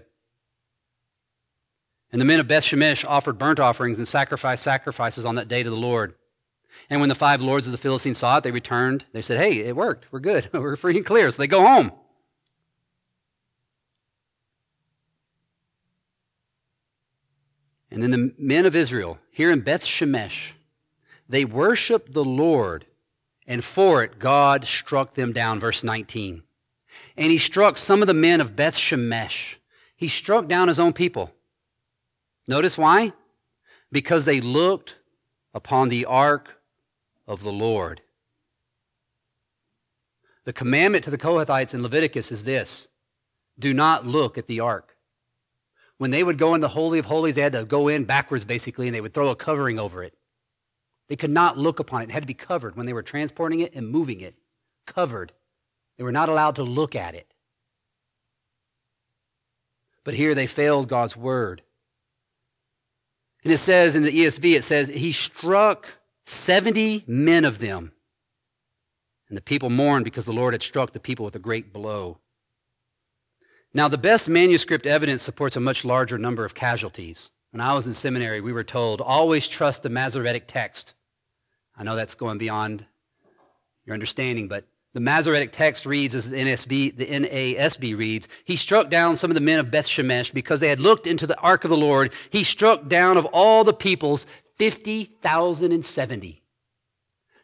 And 2.10 2.18
the 2.18 2.24
men 2.24 2.40
of 2.40 2.48
Beth 2.48 2.64
Shemesh 2.64 3.04
offered 3.06 3.36
burnt 3.36 3.60
offerings 3.60 3.98
and 3.98 4.08
sacrificed 4.08 4.62
sacrifices 4.62 5.26
on 5.26 5.34
that 5.34 5.48
day 5.48 5.62
to 5.62 5.68
the 5.68 5.76
Lord. 5.76 6.14
And 6.88 7.00
when 7.00 7.08
the 7.08 7.14
five 7.14 7.42
lords 7.42 7.66
of 7.66 7.72
the 7.72 7.78
Philistines 7.78 8.18
saw 8.18 8.38
it, 8.38 8.44
they 8.44 8.50
returned. 8.50 9.04
They 9.12 9.22
said, 9.22 9.38
Hey, 9.38 9.58
it 9.60 9.76
worked. 9.76 10.06
We're 10.10 10.20
good. 10.20 10.50
We're 10.52 10.76
free 10.76 10.96
and 10.96 11.06
clear. 11.06 11.30
So 11.30 11.38
they 11.38 11.46
go 11.46 11.66
home. 11.66 11.92
And 17.90 18.02
then 18.02 18.10
the 18.10 18.32
men 18.38 18.66
of 18.66 18.76
Israel, 18.76 19.18
here 19.30 19.50
in 19.50 19.60
Beth 19.60 19.82
Shemesh, 19.82 20.52
they 21.28 21.44
worshiped 21.44 22.12
the 22.12 22.24
Lord, 22.24 22.86
and 23.46 23.64
for 23.64 24.02
it 24.02 24.18
God 24.18 24.64
struck 24.64 25.14
them 25.14 25.32
down. 25.32 25.58
Verse 25.58 25.82
19. 25.82 26.42
And 27.16 27.30
he 27.30 27.38
struck 27.38 27.76
some 27.76 28.00
of 28.00 28.08
the 28.08 28.14
men 28.14 28.40
of 28.40 28.56
Beth 28.56 28.76
Shemesh. 28.76 29.56
He 29.96 30.08
struck 30.08 30.46
down 30.46 30.68
his 30.68 30.80
own 30.80 30.92
people. 30.92 31.32
Notice 32.46 32.78
why? 32.78 33.12
Because 33.92 34.24
they 34.24 34.40
looked 34.40 34.96
upon 35.52 35.88
the 35.88 36.04
ark 36.04 36.59
of 37.30 37.44
the 37.44 37.52
Lord. 37.52 38.02
The 40.44 40.52
commandment 40.52 41.04
to 41.04 41.10
the 41.10 41.18
Kohathites 41.18 41.72
in 41.72 41.82
Leviticus 41.82 42.32
is 42.32 42.42
this 42.42 42.88
do 43.56 43.72
not 43.72 44.04
look 44.04 44.36
at 44.36 44.48
the 44.48 44.58
ark. 44.58 44.96
When 45.96 46.10
they 46.10 46.24
would 46.24 46.38
go 46.38 46.54
in 46.54 46.60
the 46.60 46.68
Holy 46.68 46.98
of 46.98 47.04
Holies, 47.04 47.36
they 47.36 47.42
had 47.42 47.52
to 47.52 47.64
go 47.64 47.86
in 47.86 48.04
backwards 48.04 48.44
basically, 48.44 48.88
and 48.88 48.94
they 48.94 49.00
would 49.00 49.14
throw 49.14 49.28
a 49.28 49.36
covering 49.36 49.78
over 49.78 50.02
it. 50.02 50.14
They 51.08 51.14
could 51.14 51.30
not 51.30 51.56
look 51.56 51.78
upon 51.78 52.02
it. 52.02 52.08
It 52.08 52.12
had 52.12 52.22
to 52.22 52.26
be 52.26 52.34
covered 52.34 52.74
when 52.74 52.86
they 52.86 52.92
were 52.92 53.02
transporting 53.02 53.60
it 53.60 53.74
and 53.74 53.88
moving 53.88 54.20
it. 54.20 54.34
Covered. 54.86 55.32
They 55.98 56.04
were 56.04 56.12
not 56.12 56.28
allowed 56.28 56.56
to 56.56 56.64
look 56.64 56.96
at 56.96 57.14
it. 57.14 57.32
But 60.02 60.14
here 60.14 60.34
they 60.34 60.48
failed 60.48 60.88
God's 60.88 61.16
word. 61.16 61.62
And 63.44 63.52
it 63.52 63.58
says 63.58 63.94
in 63.94 64.02
the 64.02 64.10
ESV, 64.10 64.56
it 64.56 64.64
says, 64.64 64.88
He 64.88 65.12
struck 65.12 65.86
70 66.30 67.04
men 67.06 67.44
of 67.44 67.58
them. 67.58 67.92
And 69.28 69.36
the 69.36 69.42
people 69.42 69.68
mourned 69.68 70.04
because 70.04 70.24
the 70.24 70.32
Lord 70.32 70.54
had 70.54 70.62
struck 70.62 70.92
the 70.92 71.00
people 71.00 71.24
with 71.24 71.34
a 71.34 71.40
great 71.40 71.72
blow. 71.72 72.18
Now, 73.74 73.88
the 73.88 73.98
best 73.98 74.28
manuscript 74.28 74.86
evidence 74.86 75.22
supports 75.22 75.56
a 75.56 75.60
much 75.60 75.84
larger 75.84 76.18
number 76.18 76.44
of 76.44 76.54
casualties. 76.54 77.30
When 77.50 77.60
I 77.60 77.74
was 77.74 77.86
in 77.86 77.94
seminary, 77.94 78.40
we 78.40 78.52
were 78.52 78.64
told 78.64 79.00
always 79.00 79.48
trust 79.48 79.82
the 79.82 79.90
Masoretic 79.90 80.44
text. 80.46 80.94
I 81.76 81.82
know 81.82 81.96
that's 81.96 82.14
going 82.14 82.38
beyond 82.38 82.84
your 83.84 83.94
understanding, 83.94 84.46
but 84.46 84.64
The 84.92 85.00
Masoretic 85.00 85.52
text 85.52 85.86
reads 85.86 86.16
as 86.16 86.28
the 86.28 86.36
NSB, 86.36 86.96
the 86.96 87.06
NASB 87.06 87.96
reads, 87.96 88.26
He 88.44 88.56
struck 88.56 88.90
down 88.90 89.16
some 89.16 89.30
of 89.30 89.36
the 89.36 89.40
men 89.40 89.60
of 89.60 89.70
Beth 89.70 89.86
Shemesh 89.86 90.34
because 90.34 90.58
they 90.58 90.68
had 90.68 90.80
looked 90.80 91.06
into 91.06 91.28
the 91.28 91.38
ark 91.38 91.62
of 91.62 91.70
the 91.70 91.76
Lord. 91.76 92.12
He 92.30 92.42
struck 92.42 92.88
down 92.88 93.16
of 93.16 93.24
all 93.26 93.62
the 93.62 93.72
peoples 93.72 94.26
50,070. 94.60 96.42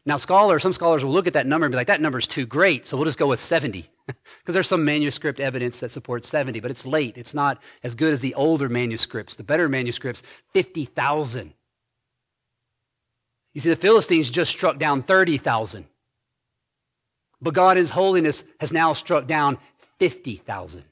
Now, 0.05 0.19
scholars, 0.19 0.63
some 0.63 0.75
scholars 0.75 1.03
will 1.03 1.13
look 1.13 1.27
at 1.27 1.33
that 1.33 1.47
number 1.47 1.65
and 1.65 1.73
be 1.73 1.77
like, 1.77 1.87
that 1.87 2.03
number's 2.03 2.27
too 2.29 2.45
great, 2.45 2.87
so 2.87 2.95
we'll 2.95 3.07
just 3.07 3.19
go 3.19 3.27
with 3.27 3.41
70. 3.41 3.89
Because 4.39 4.53
there's 4.53 4.69
some 4.69 4.85
manuscript 4.85 5.41
evidence 5.41 5.81
that 5.81 5.91
supports 5.91 6.29
70, 6.29 6.61
but 6.61 6.71
it's 6.71 6.87
late. 6.87 7.19
It's 7.19 7.35
not 7.35 7.61
as 7.83 7.97
good 7.97 8.13
as 8.13 8.21
the 8.21 8.35
older 8.35 8.69
manuscripts. 8.69 9.35
The 9.35 9.43
better 9.43 9.69
manuscripts, 9.69 10.23
50,000. 10.53 11.53
You 13.53 13.61
see, 13.61 13.71
the 13.71 13.75
Philistines 13.75 14.31
just 14.31 14.53
struck 14.53 14.79
down 14.79 15.03
30,000. 15.03 15.87
But 17.41 17.55
God 17.55 17.73
in 17.73 17.79
His 17.79 17.91
holiness 17.91 18.45
has 18.61 18.73
now 18.73 18.93
struck 18.93 19.27
down 19.27 19.59
50,000. 19.99 20.85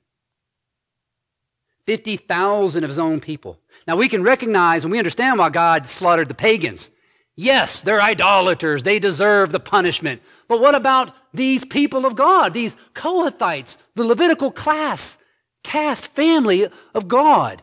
50,000 1.86 2.84
of 2.84 2.90
His 2.90 2.98
own 2.98 3.20
people. 3.20 3.58
Now 3.86 3.96
we 3.96 4.08
can 4.08 4.22
recognize 4.22 4.84
and 4.84 4.92
we 4.92 4.98
understand 4.98 5.38
why 5.38 5.50
God 5.50 5.86
slaughtered 5.86 6.28
the 6.28 6.34
pagans. 6.34 6.90
Yes, 7.36 7.80
they're 7.80 8.00
idolaters. 8.00 8.82
They 8.82 8.98
deserve 8.98 9.50
the 9.50 9.60
punishment. 9.60 10.22
But 10.46 10.60
what 10.60 10.74
about 10.74 11.14
these 11.32 11.64
people 11.64 12.06
of 12.06 12.14
God, 12.14 12.54
these 12.54 12.76
Kohathites, 12.94 13.76
the 13.96 14.04
Levitical 14.04 14.52
class, 14.52 15.18
caste 15.64 16.06
family 16.08 16.68
of 16.94 17.08
God? 17.08 17.62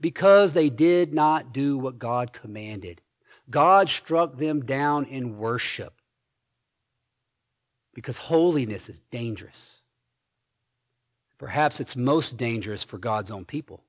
Because 0.00 0.52
they 0.52 0.70
did 0.70 1.12
not 1.12 1.52
do 1.52 1.76
what 1.76 1.98
God 1.98 2.32
commanded. 2.32 3.00
God 3.50 3.88
struck 3.88 4.36
them 4.36 4.64
down 4.64 5.06
in 5.06 5.38
worship 5.38 5.94
because 7.94 8.18
holiness 8.18 8.88
is 8.88 9.00
dangerous. 9.00 9.77
Perhaps 11.38 11.80
it's 11.80 11.94
most 11.94 12.36
dangerous 12.36 12.82
for 12.82 12.98
God's 12.98 13.30
own 13.30 13.44
people. 13.44 13.82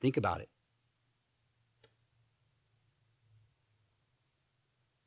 Think 0.00 0.16
about 0.16 0.40
it. 0.40 0.48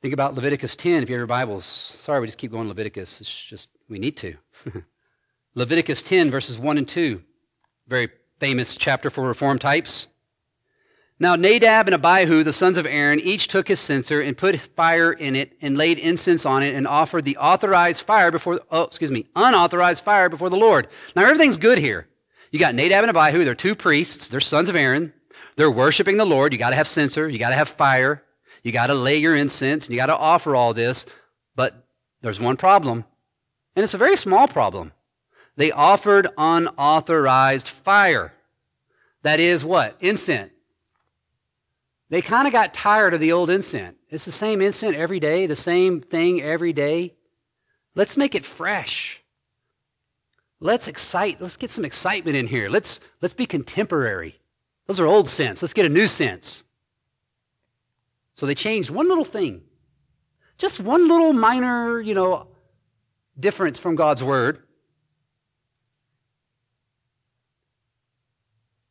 Think 0.02 0.12
about 0.12 0.34
Leviticus 0.34 0.76
10 0.76 1.02
if 1.02 1.08
you 1.08 1.14
have 1.14 1.20
your 1.20 1.26
Bibles. 1.26 1.64
Sorry, 1.64 2.20
we 2.20 2.26
just 2.26 2.36
keep 2.36 2.52
going 2.52 2.68
Leviticus. 2.68 3.20
It's 3.20 3.42
just, 3.42 3.70
we 3.88 3.98
need 3.98 4.16
to. 4.18 4.36
Leviticus 5.54 6.02
10, 6.02 6.30
verses 6.30 6.58
1 6.58 6.78
and 6.78 6.86
2. 6.86 7.22
Very 7.88 8.10
famous 8.38 8.76
chapter 8.76 9.08
for 9.08 9.26
reform 9.26 9.58
types. 9.58 10.08
Now 11.20 11.36
Nadab 11.36 11.86
and 11.86 11.94
Abihu, 11.94 12.42
the 12.42 12.52
sons 12.52 12.76
of 12.76 12.86
Aaron, 12.86 13.20
each 13.20 13.48
took 13.48 13.68
his 13.68 13.78
censer 13.78 14.20
and 14.20 14.36
put 14.36 14.58
fire 14.58 15.12
in 15.12 15.36
it 15.36 15.52
and 15.60 15.78
laid 15.78 15.98
incense 15.98 16.44
on 16.44 16.62
it 16.62 16.74
and 16.74 16.88
offered 16.88 17.24
the 17.24 17.36
authorized 17.36 18.02
fire 18.02 18.30
before, 18.30 18.60
oh, 18.70 18.82
excuse 18.82 19.12
me, 19.12 19.26
unauthorized 19.36 20.02
fire 20.02 20.28
before 20.28 20.50
the 20.50 20.56
Lord. 20.56 20.88
Now 21.14 21.22
everything's 21.22 21.56
good 21.56 21.78
here. 21.78 22.08
You 22.50 22.58
got 22.58 22.74
Nadab 22.74 23.04
and 23.04 23.16
Abihu, 23.16 23.44
they're 23.44 23.54
two 23.54 23.74
priests, 23.74 24.28
they're 24.28 24.40
sons 24.40 24.68
of 24.68 24.76
Aaron. 24.76 25.12
They're 25.56 25.70
worshiping 25.70 26.16
the 26.16 26.24
Lord. 26.24 26.52
You 26.52 26.58
got 26.58 26.70
to 26.70 26.76
have 26.76 26.88
censer, 26.88 27.28
you 27.28 27.38
got 27.38 27.50
to 27.50 27.56
have 27.56 27.68
fire, 27.68 28.22
you 28.62 28.72
got 28.72 28.88
to 28.88 28.94
lay 28.94 29.18
your 29.18 29.34
incense, 29.34 29.86
and 29.86 29.92
you 29.92 29.96
got 29.96 30.06
to 30.06 30.16
offer 30.16 30.56
all 30.56 30.74
this. 30.74 31.06
But 31.54 31.86
there's 32.22 32.40
one 32.40 32.56
problem, 32.56 33.04
and 33.76 33.84
it's 33.84 33.94
a 33.94 33.98
very 33.98 34.16
small 34.16 34.48
problem. 34.48 34.92
They 35.56 35.70
offered 35.70 36.28
unauthorized 36.36 37.68
fire. 37.68 38.32
That 39.22 39.38
is 39.38 39.64
what? 39.64 39.96
Incense. 40.00 40.50
They 42.14 42.22
kind 42.22 42.46
of 42.46 42.52
got 42.52 42.72
tired 42.72 43.12
of 43.12 43.18
the 43.18 43.32
old 43.32 43.50
incense. 43.50 43.96
It's 44.08 44.24
the 44.24 44.30
same 44.30 44.62
incense 44.62 44.94
every 44.96 45.18
day, 45.18 45.46
the 45.46 45.56
same 45.56 46.00
thing 46.00 46.40
every 46.40 46.72
day. 46.72 47.14
Let's 47.96 48.16
make 48.16 48.36
it 48.36 48.44
fresh. 48.44 49.20
Let's 50.60 50.86
excite, 50.86 51.40
let's 51.40 51.56
get 51.56 51.72
some 51.72 51.84
excitement 51.84 52.36
in 52.36 52.46
here. 52.46 52.68
Let's, 52.68 53.00
let's 53.20 53.34
be 53.34 53.46
contemporary. 53.46 54.38
Those 54.86 55.00
are 55.00 55.06
old 55.06 55.28
scents. 55.28 55.60
Let's 55.60 55.72
get 55.72 55.86
a 55.86 55.88
new 55.88 56.06
sense. 56.06 56.62
So 58.36 58.46
they 58.46 58.54
changed 58.54 58.90
one 58.90 59.08
little 59.08 59.24
thing. 59.24 59.62
Just 60.56 60.78
one 60.78 61.08
little 61.08 61.32
minor, 61.32 62.00
you 62.00 62.14
know, 62.14 62.46
difference 63.40 63.76
from 63.76 63.96
God's 63.96 64.22
word. 64.22 64.62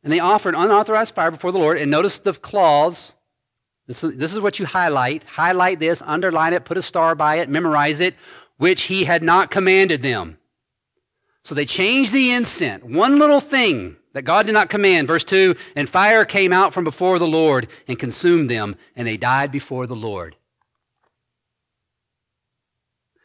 And 0.04 0.12
they 0.12 0.20
offered 0.20 0.54
unauthorized 0.54 1.14
fire 1.14 1.30
before 1.30 1.50
the 1.50 1.58
Lord. 1.58 1.78
And 1.78 1.90
notice 1.90 2.18
the 2.18 2.34
clause. 2.34 3.14
This 3.86 4.04
is, 4.04 4.16
this 4.16 4.32
is 4.32 4.40
what 4.40 4.58
you 4.58 4.66
highlight. 4.66 5.24
Highlight 5.24 5.80
this, 5.80 6.02
underline 6.06 6.52
it, 6.52 6.64
put 6.64 6.76
a 6.76 6.82
star 6.82 7.14
by 7.14 7.36
it, 7.36 7.48
memorize 7.48 8.00
it, 8.00 8.14
which 8.58 8.82
he 8.82 9.04
had 9.04 9.22
not 9.22 9.50
commanded 9.50 10.02
them. 10.02 10.38
So 11.42 11.54
they 11.54 11.66
changed 11.66 12.12
the 12.12 12.30
incense. 12.30 12.84
One 12.84 13.18
little 13.18 13.40
thing 13.40 13.96
that 14.12 14.22
God 14.22 14.46
did 14.46 14.52
not 14.52 14.70
command. 14.70 15.08
Verse 15.08 15.24
2 15.24 15.56
And 15.76 15.88
fire 15.88 16.24
came 16.24 16.52
out 16.52 16.72
from 16.72 16.84
before 16.84 17.18
the 17.18 17.26
Lord 17.26 17.68
and 17.86 17.98
consumed 17.98 18.48
them, 18.48 18.76
and 18.96 19.06
they 19.06 19.16
died 19.16 19.52
before 19.52 19.86
the 19.86 19.96
Lord. 19.96 20.36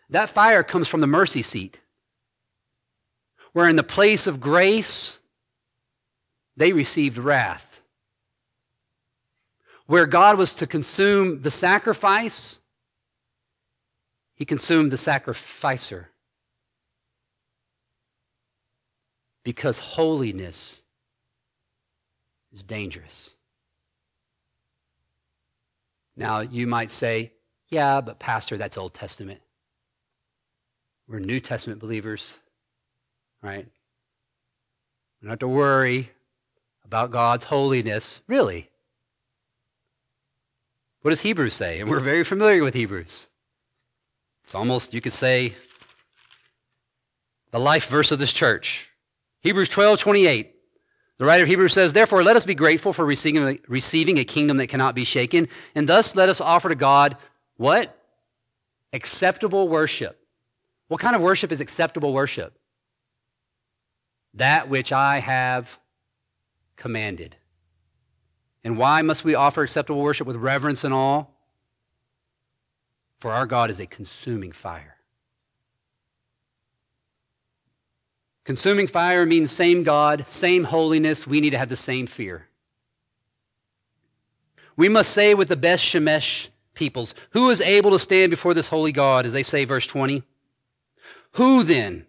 That 0.10 0.30
fire 0.30 0.64
comes 0.64 0.88
from 0.88 1.02
the 1.02 1.08
mercy 1.08 1.42
seat, 1.42 1.80
where 3.54 3.70
in 3.70 3.76
the 3.76 3.84
place 3.84 4.28
of 4.28 4.42
grace, 4.42 5.19
they 6.60 6.74
received 6.74 7.18
wrath. 7.18 7.82
Where 9.86 10.06
God 10.06 10.38
was 10.38 10.54
to 10.56 10.68
consume 10.68 11.42
the 11.42 11.50
sacrifice, 11.50 12.60
he 14.36 14.44
consumed 14.44 14.92
the 14.92 14.98
sacrificer. 14.98 16.10
Because 19.46 19.80
holiness 19.80 20.82
is 22.52 22.64
dangerous. 22.64 23.36
Now, 26.18 26.42
you 26.42 26.68
might 26.68 26.92
say, 26.92 27.32
yeah, 27.70 28.02
but 28.02 28.20
Pastor, 28.20 28.58
that's 28.58 28.78
Old 28.78 28.94
Testament. 28.94 29.40
We're 31.08 31.20
New 31.20 31.40
Testament 31.40 31.80
believers, 31.80 32.38
right? 33.42 33.66
We 33.66 35.26
don't 35.26 35.30
have 35.30 35.40
to 35.40 35.48
worry 35.48 36.12
about 36.90 37.12
God's 37.12 37.44
holiness, 37.44 38.22
really. 38.26 38.68
What 41.04 41.12
does 41.12 41.22
Hebrews 41.22 41.54
say? 41.54 41.80
And 41.80 41.88
we're 41.88 42.00
very 42.00 42.24
familiar 42.24 42.64
with 42.64 42.74
Hebrews. 42.74 43.28
It's 44.44 44.56
almost, 44.56 44.92
you 44.92 45.00
could 45.00 45.14
say, 45.14 45.54
the 47.52 47.60
life 47.60 47.88
verse 47.88 48.12
of 48.12 48.18
this 48.18 48.34
church. 48.34 48.88
Hebrews 49.42 49.70
12, 49.70 50.00
28. 50.00 50.56
The 51.20 51.26
writer 51.26 51.44
of 51.44 51.50
Hebrews 51.50 51.74
says, 51.74 51.94
Therefore, 51.94 52.24
let 52.24 52.36
us 52.36 52.44
be 52.44 52.56
grateful 52.56 52.92
for 52.92 53.06
receiving, 53.06 53.60
receiving 53.68 54.18
a 54.18 54.26
kingdom 54.26 54.58
that 54.58 54.66
cannot 54.66 54.96
be 54.96 55.04
shaken, 55.04 55.48
and 55.76 55.88
thus 55.88 56.16
let 56.16 56.28
us 56.28 56.42
offer 56.42 56.70
to 56.70 56.76
God 56.76 57.18
what? 57.58 57.96
Acceptable 58.94 59.70
worship. 59.70 60.20
What 60.88 61.00
kind 61.00 61.16
of 61.16 61.22
worship 61.22 61.52
is 61.52 61.62
acceptable 61.62 62.14
worship? 62.14 62.58
That 64.34 64.70
which 64.70 64.92
I 64.92 65.20
have 65.20 65.80
commanded. 66.80 67.36
And 68.64 68.78
why 68.78 69.04
must 69.04 69.24
we 69.24 69.36
offer 69.36 69.62
acceptable 69.62 70.02
worship 70.02 70.26
with 70.26 70.38
reverence 70.38 70.84
and 70.84 70.94
awe? 70.94 71.26
For 73.20 73.32
our 73.32 73.46
God 73.46 73.70
is 73.70 73.80
a 73.80 73.86
consuming 73.86 74.54
fire. 74.54 74.96
Consuming 78.46 78.88
fire 78.88 79.26
means 79.26 79.52
same 79.52 79.84
God, 79.84 80.28
same 80.28 80.64
holiness. 80.64 81.28
We 81.28 81.42
need 81.42 81.52
to 81.52 81.58
have 81.58 81.70
the 81.70 81.76
same 81.76 82.08
fear. 82.08 82.48
We 84.76 84.90
must 84.90 85.12
say 85.12 85.34
with 85.34 85.50
the 85.50 85.58
Beth 85.58 85.80
Shemesh 85.80 86.48
peoples, 86.74 87.14
who 87.32 87.50
is 87.50 87.60
able 87.60 87.92
to 87.92 88.00
stand 88.00 88.30
before 88.30 88.54
this 88.54 88.70
holy 88.70 88.94
God, 88.94 89.26
as 89.26 89.34
they 89.34 89.44
say, 89.44 89.66
verse 89.66 89.86
20? 89.86 90.24
Who 91.34 91.64
then 91.64 92.08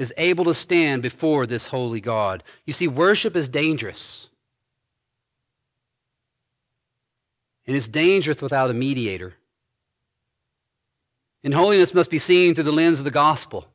is 0.00 0.14
able 0.16 0.46
to 0.46 0.54
stand 0.54 1.02
before 1.02 1.46
this 1.46 1.66
holy 1.66 2.00
God. 2.00 2.42
You 2.64 2.72
see, 2.72 2.88
worship 2.88 3.36
is 3.36 3.50
dangerous. 3.50 4.30
And 7.66 7.76
it's 7.76 7.86
dangerous 7.86 8.40
without 8.40 8.70
a 8.70 8.74
mediator. 8.74 9.34
And 11.44 11.52
holiness 11.52 11.92
must 11.92 12.10
be 12.10 12.18
seen 12.18 12.54
through 12.54 12.64
the 12.64 12.72
lens 12.72 12.98
of 12.98 13.04
the 13.04 13.10
gospel. 13.10 13.68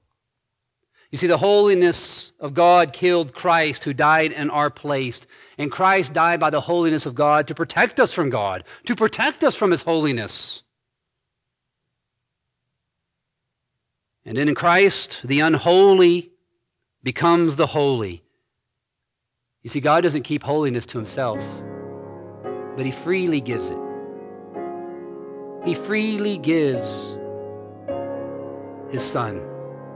You 1.12 1.20
see, 1.20 1.28
the 1.28 1.38
holiness 1.38 2.32
of 2.40 2.56
God 2.56 2.92
killed 2.92 3.36
Christ 3.36 3.84
who 3.84 3.94
died 3.94 4.32
in 4.32 4.50
our 4.50 4.72
place. 4.72 5.28
And 5.60 5.72
Christ 5.72 6.16
died 6.16 6.40
by 6.40 6.50
the 6.50 6.62
holiness 6.62 7.06
of 7.06 7.14
God 7.14 7.48
to 7.48 7.56
protect 7.56 8.00
us 8.00 8.12
from 8.12 8.32
God, 8.32 8.64
to 8.86 8.96
protect 8.96 9.44
us 9.44 9.56
from 9.56 9.70
his 9.70 9.84
holiness. 9.84 10.64
And 14.26 14.38
in 14.38 14.54
Christ, 14.56 15.22
the 15.24 15.42
unholy 15.42 16.32
becomes 17.04 17.58
the 17.58 17.68
holy. 17.68 18.24
You 19.62 19.70
see, 19.70 19.80
God 19.80 20.02
doesn't 20.02 20.24
keep 20.24 20.44
holiness 20.44 20.86
to 20.88 20.98
himself, 20.98 21.44
but 22.76 22.86
he 22.86 22.92
freely 22.92 23.42
gives 23.42 23.70
it. 23.70 23.78
He 25.66 25.74
freely 25.74 26.38
gives 26.38 27.18
His 28.92 29.04
Son 29.04 29.44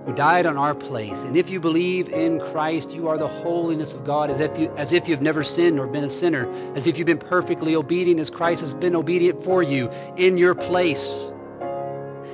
who 0.05 0.13
died 0.13 0.47
on 0.47 0.57
our 0.57 0.73
place. 0.73 1.23
And 1.23 1.37
if 1.37 1.51
you 1.51 1.59
believe 1.59 2.09
in 2.09 2.39
Christ, 2.39 2.91
you 2.91 3.07
are 3.07 3.19
the 3.19 3.27
holiness 3.27 3.93
of 3.93 4.03
God 4.03 4.31
as 4.31 4.39
if, 4.39 4.57
you, 4.57 4.73
as 4.77 4.91
if 4.91 5.07
you've 5.07 5.21
never 5.21 5.43
sinned 5.43 5.79
or 5.79 5.85
been 5.85 6.03
a 6.03 6.09
sinner, 6.09 6.51
as 6.75 6.87
if 6.87 6.97
you've 6.97 7.05
been 7.05 7.19
perfectly 7.19 7.75
obedient 7.75 8.19
as 8.19 8.31
Christ 8.31 8.61
has 8.61 8.73
been 8.73 8.95
obedient 8.95 9.43
for 9.43 9.61
you 9.61 9.91
in 10.17 10.39
your 10.39 10.55
place. 10.55 11.31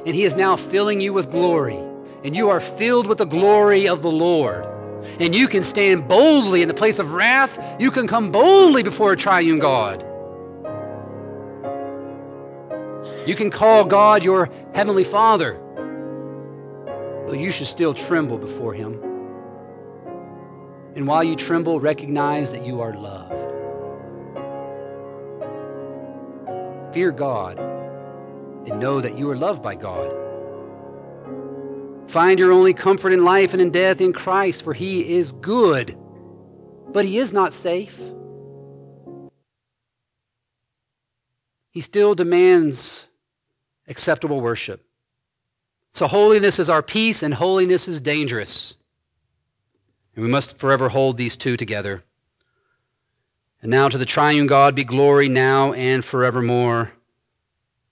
And 0.06 0.16
He 0.16 0.24
is 0.24 0.36
now 0.36 0.56
filling 0.56 1.02
you 1.02 1.14
with 1.14 1.32
glory. 1.32 1.78
And 2.24 2.36
you 2.36 2.50
are 2.50 2.60
filled 2.60 3.08
with 3.08 3.18
the 3.18 3.26
glory 3.26 3.88
of 3.88 4.02
the 4.02 4.12
Lord. 4.12 4.66
And 5.20 5.36
you 5.36 5.48
can 5.48 5.64
stand 5.64 6.08
boldly 6.08 6.62
in 6.62 6.68
the 6.68 6.74
place 6.74 7.00
of 7.00 7.14
wrath. 7.14 7.60
You 7.80 7.92
can 7.92 8.08
come 8.08 8.32
boldly 8.32 8.84
before 8.84 9.12
a 9.12 9.18
triune 9.18 9.60
God. 9.60 10.04
You 13.28 13.36
can 13.36 13.50
call 13.50 13.86
God 13.86 14.24
your 14.24 14.50
heavenly 14.74 15.04
Father 15.04 15.60
but 17.26 17.40
you 17.40 17.52
should 17.52 17.68
still 17.68 17.94
tremble 17.94 18.38
before 18.38 18.74
Him. 18.74 19.02
And 20.96 21.08
while 21.08 21.24
you 21.24 21.36
tremble, 21.36 21.80
recognize 21.80 22.52
that 22.52 22.66
you 22.66 22.82
are 22.82 22.94
loved. 22.94 23.34
Fear 26.94 27.12
God 27.12 27.60
and 28.66 28.80
know 28.80 29.02
that 29.02 29.18
you 29.18 29.30
are 29.30 29.36
loved 29.36 29.62
by 29.62 29.76
God. 29.76 30.12
Find 32.08 32.40
your 32.40 32.52
only 32.52 32.74
comfort 32.74 33.14
in 33.14 33.24
life 33.24 33.54
and 33.54 33.62
in 33.62 33.72
death 33.72 34.00
in 34.02 34.14
Christ, 34.14 34.64
for 34.64 34.74
He 34.74 35.16
is 35.16 35.32
good, 35.32 35.98
but 36.90 37.06
He 37.06 37.18
is 37.18 37.34
not 37.34 37.54
safe. 37.54 38.00
He 41.72 41.82
still 41.82 42.16
demands 42.16 43.08
acceptable 43.88 44.40
worship. 44.40 44.86
So 45.94 46.08
holiness 46.08 46.60
is 46.60 46.70
our 46.70 46.82
peace, 46.82 47.24
and 47.24 47.34
holiness 47.34 47.88
is 47.88 48.02
dangerous. 48.02 48.76
And 50.16 50.24
we 50.24 50.32
must 50.32 50.58
forever 50.58 50.90
hold 50.90 51.18
these 51.18 51.36
two 51.36 51.58
together. 51.58 52.04
And 53.62 53.72
now 53.72 53.90
to 53.90 53.98
the 53.98 54.06
triune 54.06 54.48
God 54.48 54.76
be 54.76 54.84
glory 54.84 55.28
now 55.28 55.74
and 55.74 56.04
forevermore. 56.04 56.94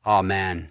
Amen. 0.05 0.69